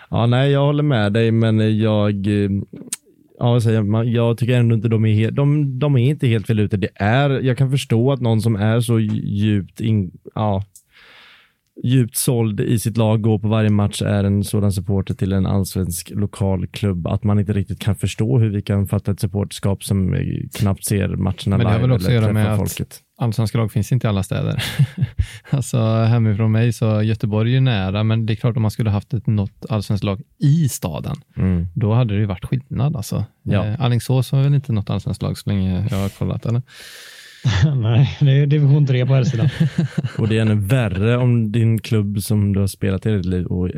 [0.09, 2.49] Ja, nej jag håller med dig men jag, eh,
[3.39, 6.47] ja, vad säger jag tycker ändå inte de är helt, de, de är inte helt
[6.47, 6.77] fel ute.
[6.77, 10.63] Det är, jag kan förstå att någon som är så djupt in, ja,
[11.83, 15.45] djupt såld i sitt lag, går på varje match, är en sådan supporter till en
[15.45, 19.83] allsvensk lokal klubb att man inte riktigt kan förstå hur vi kan fatta ett supporterskap
[19.83, 20.21] som eh,
[20.53, 23.01] knappt ser matcherna Men det har väl också att göra med träffar att- folket.
[23.17, 24.63] Allsvenska lag finns inte i alla städer.
[25.49, 28.89] alltså hemifrån mig så Göteborg är ju nära, men det är klart om man skulle
[28.89, 31.67] haft ett något allsvenskt lag i staden, Mm.
[31.73, 32.95] då hade det ju varit skillnad.
[32.95, 33.25] Alltså.
[33.43, 33.65] Ja.
[33.65, 36.61] Eh, Alingsås har väl inte något allsvenskt lag så länge jag har kollat, eller?
[37.75, 39.49] Nej, det är division 3 på här sidan.
[40.17, 43.45] Och det är ännu värre om din klubb som du har spelat i ditt liv
[43.45, 43.69] och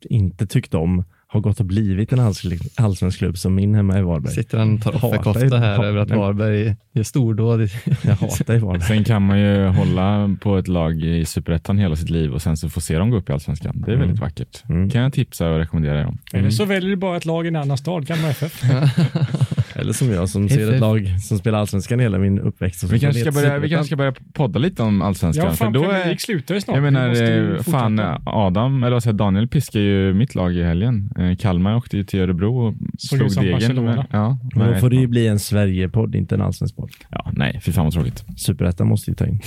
[0.00, 4.32] inte tyckt om har gått och blivit en allsvensk- klubb som min hemma i Varberg.
[4.32, 6.10] Sitter han och tar offerkofta ju- här över att.
[6.10, 7.60] Varberg gör stordåd.
[8.02, 8.80] Jag hatar i Varberg.
[8.82, 12.56] Sen kan man ju hålla på ett lag i superettan hela sitt liv och sen
[12.56, 13.82] så få se dem gå upp i allsvenskan.
[13.86, 14.64] Det är väldigt vackert.
[14.68, 14.90] Mm.
[14.90, 16.18] kan jag tipsa och rekommendera er om.
[16.32, 18.62] Eller så väljer du bara ett lag i en annan stad, Kalmar FF.
[19.78, 22.82] Eller som jag som ser ett lag som spelar allsvenskan hela min uppväxt.
[22.82, 25.44] Vi kanske, ska börja, vi kanske ska börja podda lite om allsvenskan.
[25.44, 26.76] Ja, fan, för då är, slutar ju snart.
[26.76, 27.22] jag menar,
[27.54, 28.00] eh, fan.
[28.26, 31.12] Adam, eller vad säger jag, Daniel piskar ju mitt lag i helgen.
[31.18, 33.52] Eh, Kalmar åkte ju till Örebro och Såg slog degen.
[33.52, 34.06] Barcelona.
[34.10, 35.10] Ja, Men då får det ju 1-0.
[35.10, 36.90] bli en Sverige-podd, inte en allsvensk podd.
[37.10, 38.24] ja, nej, fy fan vad tråkigt.
[38.36, 39.40] Superettan måste ju ta in.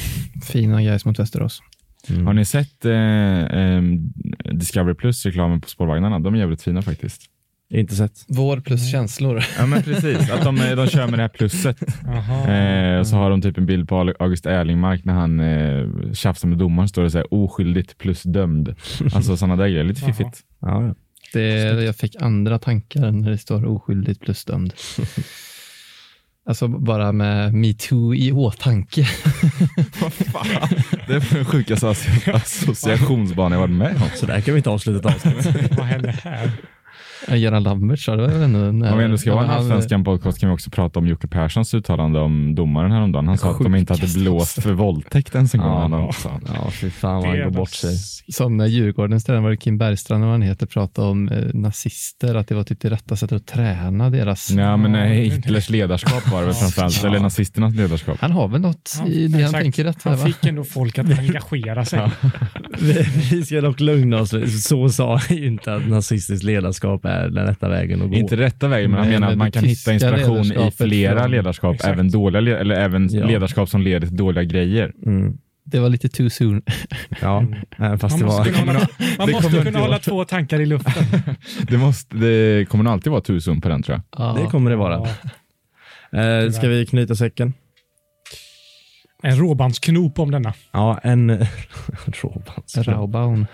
[0.44, 1.62] Fina guys mot Västerås.
[2.10, 2.28] Mm.
[2.28, 3.82] Har ni sett eh, eh,
[4.53, 6.20] Discovery Plus-reklamen på spårvagnarna?
[6.20, 7.22] De är jävligt fina faktiskt.
[7.73, 8.26] Inte sett.
[8.27, 9.43] Vår plus känslor.
[9.57, 11.81] Ja men precis, att de, de kör med det här plusset.
[12.48, 16.48] Eh, och så har de typ en bild på August Erlingmark när han eh, tjafsar
[16.48, 16.89] med domaren.
[16.89, 18.76] Står det så här oskyldigt plus dömd.
[19.14, 19.84] Alltså sådana där grejer.
[19.84, 20.39] Lite fiffigt.
[20.61, 20.95] Ja, ja.
[21.34, 21.48] Det,
[21.84, 24.73] jag fick andra tankar när det står oskyldigt plus dömd.
[26.45, 29.02] Alltså bara med metoo i åtanke.
[30.02, 30.45] Vad fan?
[31.07, 34.10] Det är den sjukaste asso- associationsbanan jag varit med om.
[34.15, 35.77] Så där kan vi inte avsluta ett avsnitt.
[35.77, 36.52] Vad händer här?
[37.27, 40.56] Göran Lambert sa det när, Om vi ändå ska vara en allsvenskan podcast kan vi
[40.56, 43.27] också prata om Jocke Perssons uttalande om domaren häromdagen.
[43.27, 45.91] Han sa att de inte hade blåst för våldtäkt ens en gång.
[45.91, 46.11] Ja,
[46.48, 46.72] ja.
[46.72, 47.98] fy fan vad han går var bort sig.
[48.30, 52.35] Som när Djurgårdens tränare var det Kim Bergstrand, vad han heter, pratade om eh, nazister,
[52.35, 54.52] att det var typ det rätta sättet att träna deras...
[54.52, 58.18] Ja, men nej, Hitlers ledarskap var det väl framförallt, eller nazisternas ledarskap.
[58.22, 60.03] Han har väl något Ja, i det han tänker rätt.
[60.03, 60.26] Han va?
[60.26, 61.99] fick ändå folk att engagera sig.
[62.80, 64.34] Vi- Vi ska dock lugna oss.
[64.65, 68.16] Så sa inte att nazistiskt ledarskap är den rätta vägen att gå.
[68.16, 71.32] Inte rätta vägen, men han menar men att man kan hitta inspiration i flera från-
[71.32, 71.94] ledarskap, Exakt.
[71.94, 73.26] även dåliga, le- eller även Ja.
[73.26, 74.94] ledarskap som leder till dåliga grejer.
[75.06, 75.38] Mm.
[75.64, 76.62] Det var lite too soon.
[77.22, 77.46] Ja,
[78.00, 78.46] fast Man det måste var...
[78.46, 81.04] kunna hålla, man det måste kunna hålla två tankar i luften.
[81.68, 84.26] Det, måste, det kommer nog alltid vara tusen på den tror jag.
[84.26, 84.38] Ja.
[84.44, 85.08] Det kommer det vara.
[86.12, 86.20] Ja.
[86.20, 87.54] Eh, ska vi knyta säcken?
[89.24, 90.54] En råbandsknop om denna.
[90.72, 91.46] Ja, en
[92.22, 92.78] råbands.
[92.78, 93.48] Raubaun.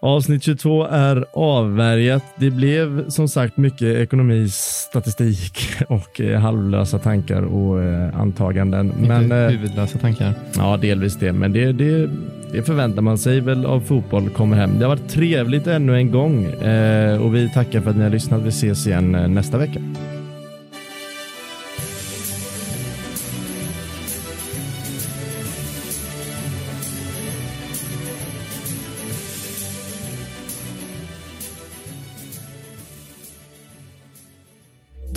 [0.00, 2.22] Avsnitt 22 är avvärjat.
[2.36, 5.58] Det blev som sagt mycket ekonomi, statistik
[5.88, 8.92] och eh, halvlösa tankar och eh, antaganden.
[8.98, 10.34] Men eh, huvudlösa tankar.
[10.56, 11.32] ja, delvis det.
[11.32, 12.10] Men det, det,
[12.52, 14.78] det förväntar man sig väl av fotboll kommer hem.
[14.78, 16.46] Det har varit trevligt ännu en gång
[17.20, 18.42] och vi tackar för att ni har lyssnat.
[18.42, 19.80] Vi ses igen nästa vecka.